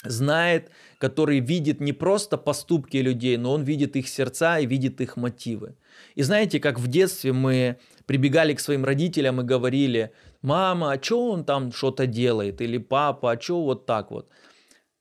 знает, 0.03 0.71
который 1.05 1.39
видит 1.39 1.81
не 1.81 1.93
просто 1.93 2.35
поступки 2.35 2.97
людей, 2.97 3.37
но 3.37 3.53
он 3.53 3.63
видит 3.63 3.95
их 3.95 4.07
сердца 4.07 4.57
и 4.57 4.65
видит 4.65 5.01
их 5.01 5.17
мотивы. 5.17 5.75
И 6.15 6.23
знаете, 6.23 6.59
как 6.59 6.79
в 6.79 6.87
детстве 6.87 7.31
мы 7.31 7.77
прибегали 8.07 8.55
к 8.55 8.59
своим 8.59 8.83
родителям 8.85 9.39
и 9.39 9.43
говорили, 9.43 10.11
мама, 10.41 10.93
а 10.93 11.03
что 11.03 11.31
он 11.31 11.45
там 11.45 11.71
что-то 11.71 12.07
делает? 12.07 12.59
Или 12.59 12.79
папа, 12.79 13.31
а 13.31 13.39
что 13.39 13.63
вот 13.63 13.85
так 13.85 14.09
вот? 14.09 14.29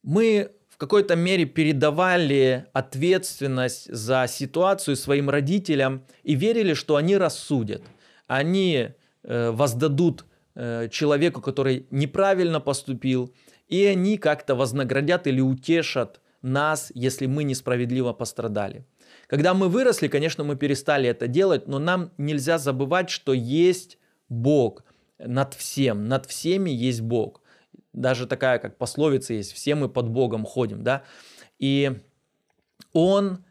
Мы 0.03 0.51
в 0.69 0.77
какой-то 0.77 1.17
мере 1.17 1.47
передавали 1.47 2.67
ответственность 2.75 3.90
за 3.90 4.27
ситуацию 4.29 4.97
своим 4.97 5.31
родителям 5.31 6.03
и 6.23 6.35
верили, 6.35 6.75
что 6.75 6.97
они 6.97 7.17
рассудят. 7.17 7.83
Они 8.27 8.88
э, 9.23 9.51
воздадут 9.51 10.27
э, 10.55 10.88
человеку, 10.90 11.40
который 11.40 11.87
неправильно 11.90 12.61
поступил, 12.61 13.33
и 13.68 13.85
они 13.85 14.18
как-то 14.18 14.55
вознаградят 14.55 15.27
или 15.27 15.40
утешат 15.40 16.20
нас, 16.42 16.92
если 16.94 17.27
мы 17.27 17.44
несправедливо 17.44 18.12
пострадали. 18.12 18.85
Когда 19.27 19.55
мы 19.55 19.68
выросли, 19.68 20.09
конечно, 20.09 20.44
мы 20.44 20.57
перестали 20.57 21.09
это 21.09 21.27
делать, 21.27 21.66
но 21.66 21.79
нам 21.79 22.12
нельзя 22.18 22.59
забывать, 22.59 23.09
что 23.11 23.33
есть 23.33 23.98
Бог 24.29 24.85
над 25.18 25.55
всем, 25.55 26.09
над 26.09 26.27
всеми 26.27 26.70
есть 26.70 27.00
Бог. 27.00 27.40
Даже 27.92 28.27
такая, 28.27 28.59
как 28.59 28.77
пословица 28.77 29.35
есть, 29.35 29.53
все 29.53 29.74
мы 29.74 29.88
под 29.88 30.09
Богом 30.09 30.44
ходим, 30.44 30.83
да. 30.83 31.05
И 31.59 31.92
Он 32.92 33.44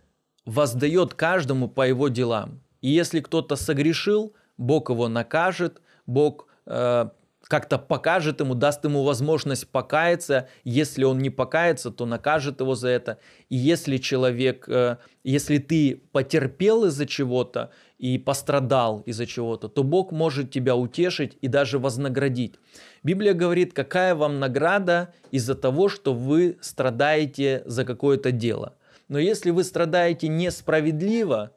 воздает 0.45 1.13
каждому 1.13 1.69
по 1.69 1.87
его 1.87 2.09
делам. 2.09 2.61
И 2.81 2.89
если 2.89 3.21
кто-то 3.21 3.55
согрешил, 3.55 4.35
Бог 4.57 4.89
его 4.89 5.07
накажет, 5.07 5.81
Бог 6.05 6.47
э, 6.65 7.09
как-то 7.53 7.77
покажет 7.77 8.39
ему, 8.39 8.55
даст 8.55 8.83
ему 8.83 9.03
возможность 9.03 9.67
покаяться. 9.67 10.49
Если 10.63 11.03
он 11.03 11.19
не 11.19 11.29
покается, 11.29 11.91
то 11.91 12.07
накажет 12.07 12.61
его 12.61 12.73
за 12.73 12.87
это. 12.87 13.19
И 13.47 13.55
если 13.55 13.97
человек, 13.97 14.67
э, 14.67 14.97
если 15.23 15.59
ты 15.59 16.01
потерпел 16.11 16.85
из-за 16.85 17.05
чего-то 17.05 17.69
и 17.99 18.17
пострадал 18.17 19.01
из-за 19.01 19.27
чего-то, 19.27 19.67
то 19.67 19.83
Бог 19.83 20.11
может 20.11 20.49
тебя 20.49 20.75
утешить 20.75 21.37
и 21.41 21.47
даже 21.47 21.77
вознаградить. 21.77 22.55
Библия 23.03 23.35
говорит, 23.35 23.73
какая 23.73 24.15
вам 24.15 24.39
награда 24.39 25.13
из-за 25.29 25.53
того, 25.53 25.89
что 25.89 26.15
вы 26.15 26.57
страдаете 26.59 27.61
за 27.67 27.85
какое-то 27.85 28.31
дело. 28.31 28.73
Но 29.09 29.19
если 29.19 29.51
вы 29.51 29.63
страдаете 29.63 30.27
несправедливо, 30.27 31.51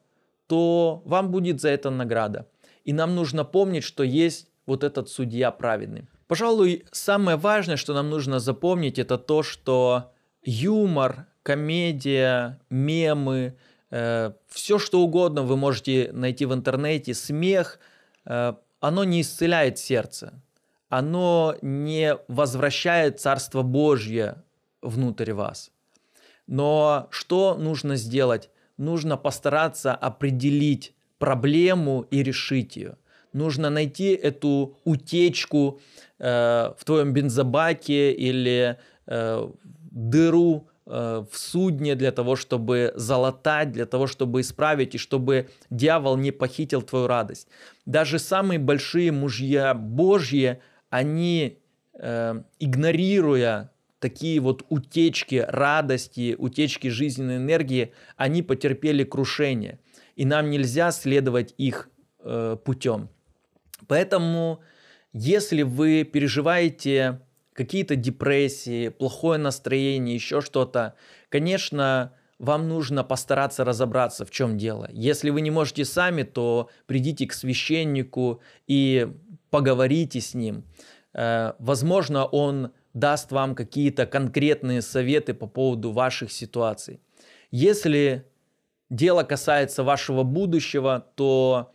то 0.45 1.01
вам 1.05 1.31
будет 1.31 1.59
за 1.59 1.69
это 1.69 1.89
награда. 1.89 2.45
И 2.83 2.93
нам 2.93 3.15
нужно 3.15 3.43
помнить, 3.45 3.83
что 3.83 4.03
есть 4.03 4.47
вот 4.67 4.83
этот 4.83 5.09
судья 5.09 5.49
праведный. 5.49 6.05
Пожалуй, 6.27 6.85
самое 6.91 7.37
важное, 7.37 7.77
что 7.77 7.93
нам 7.93 8.09
нужно 8.09 8.39
запомнить, 8.39 8.99
это 8.99 9.17
то, 9.17 9.41
что 9.41 10.11
юмор, 10.43 11.25
комедия, 11.41 12.59
мемы, 12.69 13.55
э, 13.89 14.33
все 14.49 14.77
что 14.77 14.99
угодно 14.99 15.43
вы 15.43 15.55
можете 15.55 16.11
найти 16.11 16.45
в 16.45 16.53
интернете, 16.53 17.13
смех, 17.13 17.79
э, 18.25 18.53
оно 18.81 19.03
не 19.05 19.21
исцеляет 19.21 19.79
сердце, 19.79 20.33
оно 20.89 21.55
не 21.61 22.17
возвращает 22.27 23.21
Царство 23.21 23.61
Божье 23.61 24.43
внутрь 24.81 25.31
вас. 25.31 25.71
Но 26.45 27.07
что 27.09 27.55
нужно 27.55 27.95
сделать? 27.95 28.49
Нужно 28.77 29.17
постараться 29.17 29.95
определить 29.95 30.93
проблему 31.17 32.05
и 32.11 32.21
решить 32.21 32.75
ее– 32.75 32.97
нужно 33.33 33.69
найти 33.69 34.13
эту 34.13 34.77
утечку 34.83 35.79
э, 36.19 36.73
в 36.77 36.85
твоем 36.85 37.13
бензобаке 37.13 38.11
или 38.11 38.77
э, 39.05 39.49
дыру 39.91 40.67
э, 40.85 41.25
в 41.31 41.37
судне 41.37 41.95
для 41.95 42.11
того, 42.11 42.35
чтобы 42.35 42.93
залатать, 42.95 43.71
для 43.71 43.85
того, 43.85 44.07
чтобы 44.07 44.41
исправить 44.41 44.95
и 44.95 44.97
чтобы 44.97 45.49
дьявол 45.69 46.17
не 46.17 46.31
похитил 46.31 46.81
твою 46.81 47.07
радость. 47.07 47.47
Даже 47.85 48.19
самые 48.19 48.59
большие 48.59 49.11
мужья 49.11 49.73
Божьи, 49.73 50.59
они, 50.89 51.59
э, 51.93 52.41
игнорируя 52.59 53.71
такие 53.99 54.39
вот 54.39 54.65
утечки 54.69 55.45
радости, 55.47 56.35
утечки 56.37 56.87
жизненной 56.87 57.37
энергии, 57.37 57.93
они 58.15 58.43
потерпели 58.43 59.03
крушение. 59.03 59.79
И 60.15 60.25
нам 60.25 60.49
нельзя 60.49 60.91
следовать 60.91 61.53
их 61.57 61.89
э, 62.19 62.57
путем. 62.63 63.09
Поэтому, 63.87 64.61
если 65.13 65.63
вы 65.63 66.03
переживаете 66.03 67.21
какие-то 67.53 67.95
депрессии, 67.95 68.89
плохое 68.89 69.39
настроение, 69.39 70.15
еще 70.15 70.41
что-то, 70.41 70.93
конечно, 71.29 72.13
вам 72.39 72.69
нужно 72.69 73.03
постараться 73.03 73.65
разобраться, 73.65 74.25
в 74.25 74.31
чем 74.31 74.57
дело. 74.57 74.87
Если 74.91 75.31
вы 75.31 75.41
не 75.41 75.49
можете 75.49 75.85
сами, 75.85 76.23
то 76.23 76.69
придите 76.85 77.25
к 77.25 77.33
священнику 77.33 78.41
и 78.67 79.07
поговорите 79.49 80.21
с 80.21 80.33
ним. 80.35 80.63
Э, 81.13 81.53
возможно, 81.57 82.25
он 82.25 82.71
даст 82.93 83.31
вам 83.31 83.55
какие-то 83.55 84.05
конкретные 84.05 84.81
советы 84.81 85.33
по 85.33 85.47
поводу 85.47 85.91
ваших 85.91 86.31
ситуаций. 86.31 86.99
Если 87.49 88.25
дело 88.89 89.23
касается 89.23 89.83
вашего 89.83 90.23
будущего, 90.23 91.07
то 91.15 91.73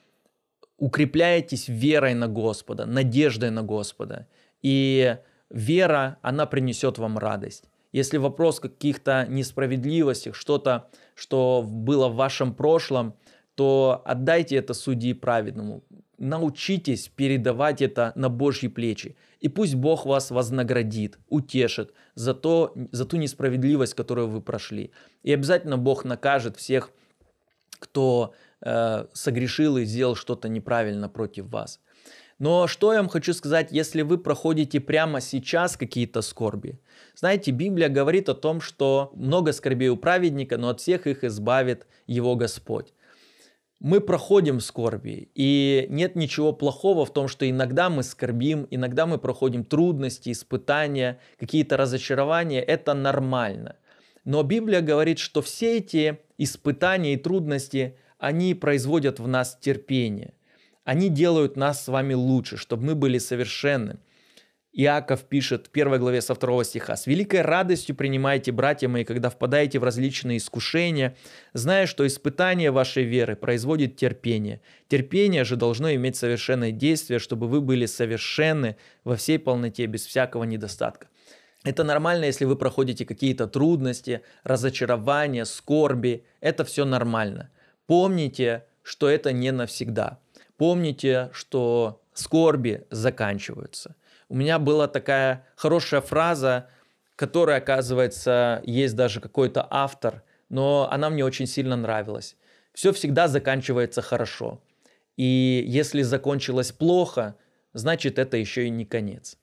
укрепляетесь 0.82 1.68
верой 1.68 2.14
на 2.14 2.26
Господа, 2.26 2.86
надеждой 2.86 3.50
на 3.50 3.62
Господа. 3.62 4.26
И 4.62 5.16
вера, 5.48 6.18
она 6.22 6.44
принесет 6.44 6.98
вам 6.98 7.18
радость. 7.18 7.70
Если 7.92 8.18
вопрос 8.18 8.58
каких-то 8.58 9.26
несправедливостях, 9.28 10.34
что-то, 10.34 10.88
что 11.14 11.62
было 11.64 12.08
в 12.08 12.16
вашем 12.16 12.52
прошлом, 12.52 13.14
то 13.54 14.02
отдайте 14.04 14.56
это 14.56 14.74
судьи 14.74 15.12
праведному. 15.12 15.84
Научитесь 16.18 17.06
передавать 17.06 17.80
это 17.80 18.10
на 18.16 18.28
Божьи 18.28 18.66
плечи. 18.66 19.14
И 19.38 19.48
пусть 19.48 19.76
Бог 19.76 20.04
вас 20.04 20.32
вознаградит, 20.32 21.16
утешит 21.28 21.94
за, 22.16 22.34
то, 22.34 22.74
за 22.90 23.04
ту 23.04 23.18
несправедливость, 23.18 23.94
которую 23.94 24.26
вы 24.26 24.40
прошли. 24.40 24.90
И 25.22 25.32
обязательно 25.32 25.78
Бог 25.78 26.04
накажет 26.04 26.56
всех, 26.56 26.90
кто 27.78 28.34
э, 28.62 29.06
согрешил 29.12 29.76
и 29.76 29.84
сделал 29.84 30.14
что-то 30.14 30.48
неправильно 30.48 31.08
против 31.08 31.50
вас. 31.50 31.80
Но 32.38 32.66
что 32.66 32.92
я 32.92 32.98
вам 32.98 33.08
хочу 33.08 33.34
сказать, 33.34 33.68
если 33.70 34.02
вы 34.02 34.18
проходите 34.18 34.80
прямо 34.80 35.20
сейчас 35.20 35.76
какие-то 35.76 36.22
скорби? 36.22 36.80
Знаете, 37.14 37.52
Библия 37.52 37.88
говорит 37.88 38.28
о 38.28 38.34
том, 38.34 38.60
что 38.60 39.12
много 39.14 39.52
скорбей 39.52 39.90
у 39.90 39.96
праведника, 39.96 40.58
но 40.58 40.70
от 40.70 40.80
всех 40.80 41.06
их 41.06 41.22
избавит 41.22 41.86
его 42.06 42.34
Господь. 42.34 42.94
Мы 43.78 44.00
проходим 44.00 44.60
скорби, 44.60 45.30
и 45.34 45.86
нет 45.88 46.16
ничего 46.16 46.52
плохого 46.52 47.04
в 47.04 47.12
том, 47.12 47.28
что 47.28 47.48
иногда 47.48 47.90
мы 47.90 48.02
скорбим, 48.02 48.66
иногда 48.70 49.06
мы 49.06 49.18
проходим 49.18 49.64
трудности, 49.64 50.30
испытания, 50.30 51.20
какие-то 51.38 51.76
разочарования. 51.76 52.60
Это 52.60 52.94
нормально. 52.94 53.76
Но 54.24 54.42
Библия 54.44 54.80
говорит, 54.82 55.18
что 55.18 55.42
все 55.42 55.78
эти 55.78 56.18
испытания 56.38 57.14
и 57.14 57.16
трудности, 57.16 57.96
они 58.22 58.54
производят 58.54 59.18
в 59.18 59.26
нас 59.26 59.58
терпение. 59.60 60.34
Они 60.84 61.08
делают 61.08 61.56
нас 61.56 61.84
с 61.84 61.88
вами 61.88 62.14
лучше, 62.14 62.56
чтобы 62.56 62.84
мы 62.84 62.94
были 62.94 63.18
совершенны. 63.18 63.98
Иаков 64.72 65.24
пишет 65.24 65.66
в 65.66 65.70
первой 65.70 65.98
главе 65.98 66.22
со 66.22 66.36
второго 66.36 66.64
стиха. 66.64 66.94
«С 66.94 67.08
великой 67.08 67.40
радостью 67.42 67.96
принимайте, 67.96 68.52
братья 68.52 68.86
мои, 68.88 69.02
когда 69.02 69.28
впадаете 69.28 69.80
в 69.80 69.84
различные 69.84 70.38
искушения, 70.38 71.16
зная, 71.52 71.86
что 71.86 72.06
испытание 72.06 72.70
вашей 72.70 73.02
веры 73.02 73.34
производит 73.34 73.96
терпение. 73.96 74.60
Терпение 74.86 75.42
же 75.42 75.56
должно 75.56 75.92
иметь 75.92 76.14
совершенное 76.14 76.70
действие, 76.70 77.18
чтобы 77.18 77.48
вы 77.48 77.60
были 77.60 77.86
совершенны 77.86 78.76
во 79.02 79.16
всей 79.16 79.40
полноте, 79.40 79.86
без 79.86 80.06
всякого 80.06 80.44
недостатка». 80.44 81.08
Это 81.64 81.82
нормально, 81.82 82.26
если 82.26 82.44
вы 82.44 82.54
проходите 82.54 83.04
какие-то 83.04 83.48
трудности, 83.48 84.20
разочарования, 84.44 85.44
скорби. 85.44 86.24
Это 86.40 86.64
все 86.64 86.84
нормально– 86.84 87.50
Помните, 87.86 88.64
что 88.82 89.08
это 89.08 89.32
не 89.32 89.50
навсегда. 89.52 90.18
Помните, 90.56 91.30
что 91.32 92.02
скорби 92.14 92.86
заканчиваются. 92.90 93.96
У 94.28 94.36
меня 94.36 94.58
была 94.58 94.88
такая 94.88 95.46
хорошая 95.56 96.00
фраза, 96.00 96.68
которая, 97.16 97.58
оказывается, 97.58 98.62
есть 98.64 98.96
даже 98.96 99.20
какой-то 99.20 99.66
автор, 99.70 100.22
но 100.48 100.88
она 100.90 101.10
мне 101.10 101.24
очень 101.24 101.46
сильно 101.46 101.76
нравилась. 101.76 102.36
Все 102.72 102.92
всегда 102.92 103.28
заканчивается 103.28 104.02
хорошо. 104.02 104.62
И 105.16 105.64
если 105.66 106.02
закончилось 106.02 106.72
плохо, 106.72 107.36
значит 107.74 108.18
это 108.18 108.36
еще 108.36 108.66
и 108.66 108.70
не 108.70 108.84
конец. 108.84 109.36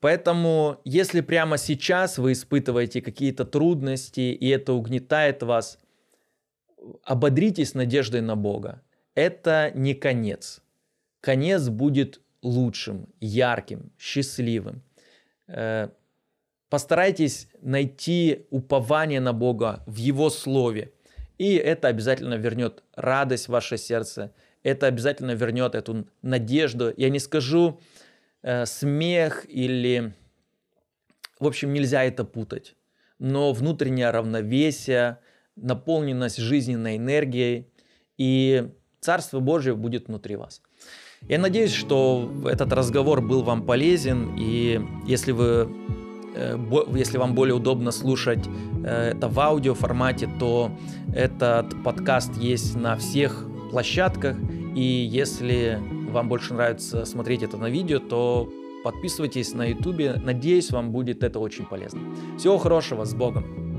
Поэтому, 0.00 0.80
если 0.84 1.20
прямо 1.20 1.58
сейчас 1.58 2.18
вы 2.18 2.32
испытываете 2.32 3.02
какие-то 3.02 3.44
трудности, 3.44 4.32
и 4.32 4.48
это 4.48 4.72
угнетает 4.72 5.42
вас– 5.42 5.78
ободритесь 7.04 7.74
надеждой 7.74 8.20
на 8.20 8.36
Бога. 8.36 8.82
Это 9.14 9.70
не 9.74 9.94
конец. 9.94 10.62
Конец 11.20 11.68
будет 11.68 12.20
лучшим, 12.42 13.08
ярким, 13.20 13.92
счастливым. 13.98 14.82
Э, 15.46 15.88
постарайтесь 16.68 17.48
найти 17.60 18.46
упование 18.50 19.20
на 19.20 19.32
Бога 19.32 19.82
в 19.86 19.96
Его 19.96 20.30
Слове. 20.30 20.92
И 21.38 21.54
это 21.54 21.88
обязательно 21.88 22.34
вернет 22.34 22.82
радость 22.94 23.46
в 23.46 23.52
ваше 23.52 23.78
сердце. 23.78 24.32
Это 24.62 24.86
обязательно 24.86 25.32
вернет 25.32 25.74
эту 25.74 26.06
надежду. 26.22 26.92
Я 26.96 27.10
не 27.10 27.18
скажу 27.18 27.80
э, 28.42 28.66
смех 28.66 29.46
или... 29.48 30.14
В 31.38 31.46
общем, 31.46 31.72
нельзя 31.72 32.04
это 32.04 32.24
путать. 32.24 32.76
Но 33.18 33.52
внутреннее 33.52 34.10
равновесие, 34.10 35.18
наполненность 35.60 36.38
жизненной 36.38 36.96
энергией, 36.96 37.68
и 38.18 38.68
Царство 39.00 39.40
Божье 39.40 39.74
будет 39.74 40.08
внутри 40.08 40.36
вас. 40.36 40.60
Я 41.28 41.38
надеюсь, 41.38 41.72
что 41.72 42.30
этот 42.46 42.72
разговор 42.72 43.20
был 43.20 43.42
вам 43.42 43.64
полезен, 43.64 44.36
и 44.38 44.80
если 45.06 45.32
вы 45.32 45.70
э, 46.34 46.56
если 46.94 47.18
вам 47.18 47.34
более 47.34 47.54
удобно 47.54 47.90
слушать 47.90 48.46
э, 48.84 49.12
это 49.16 49.28
в 49.28 49.38
аудио 49.38 49.74
формате, 49.74 50.28
то 50.38 50.70
этот 51.14 51.82
подкаст 51.82 52.36
есть 52.36 52.74
на 52.76 52.96
всех 52.96 53.46
площадках. 53.70 54.36
И 54.74 54.82
если 54.82 55.78
вам 56.10 56.28
больше 56.28 56.54
нравится 56.54 57.04
смотреть 57.04 57.42
это 57.42 57.56
на 57.56 57.68
видео, 57.68 57.98
то 57.98 58.50
подписывайтесь 58.84 59.52
на 59.54 59.66
YouTube. 59.66 60.22
Надеюсь, 60.22 60.70
вам 60.70 60.90
будет 60.90 61.22
это 61.22 61.38
очень 61.38 61.66
полезно. 61.66 62.00
Всего 62.38 62.58
хорошего, 62.58 63.04
с 63.04 63.14
Богом! 63.14 63.70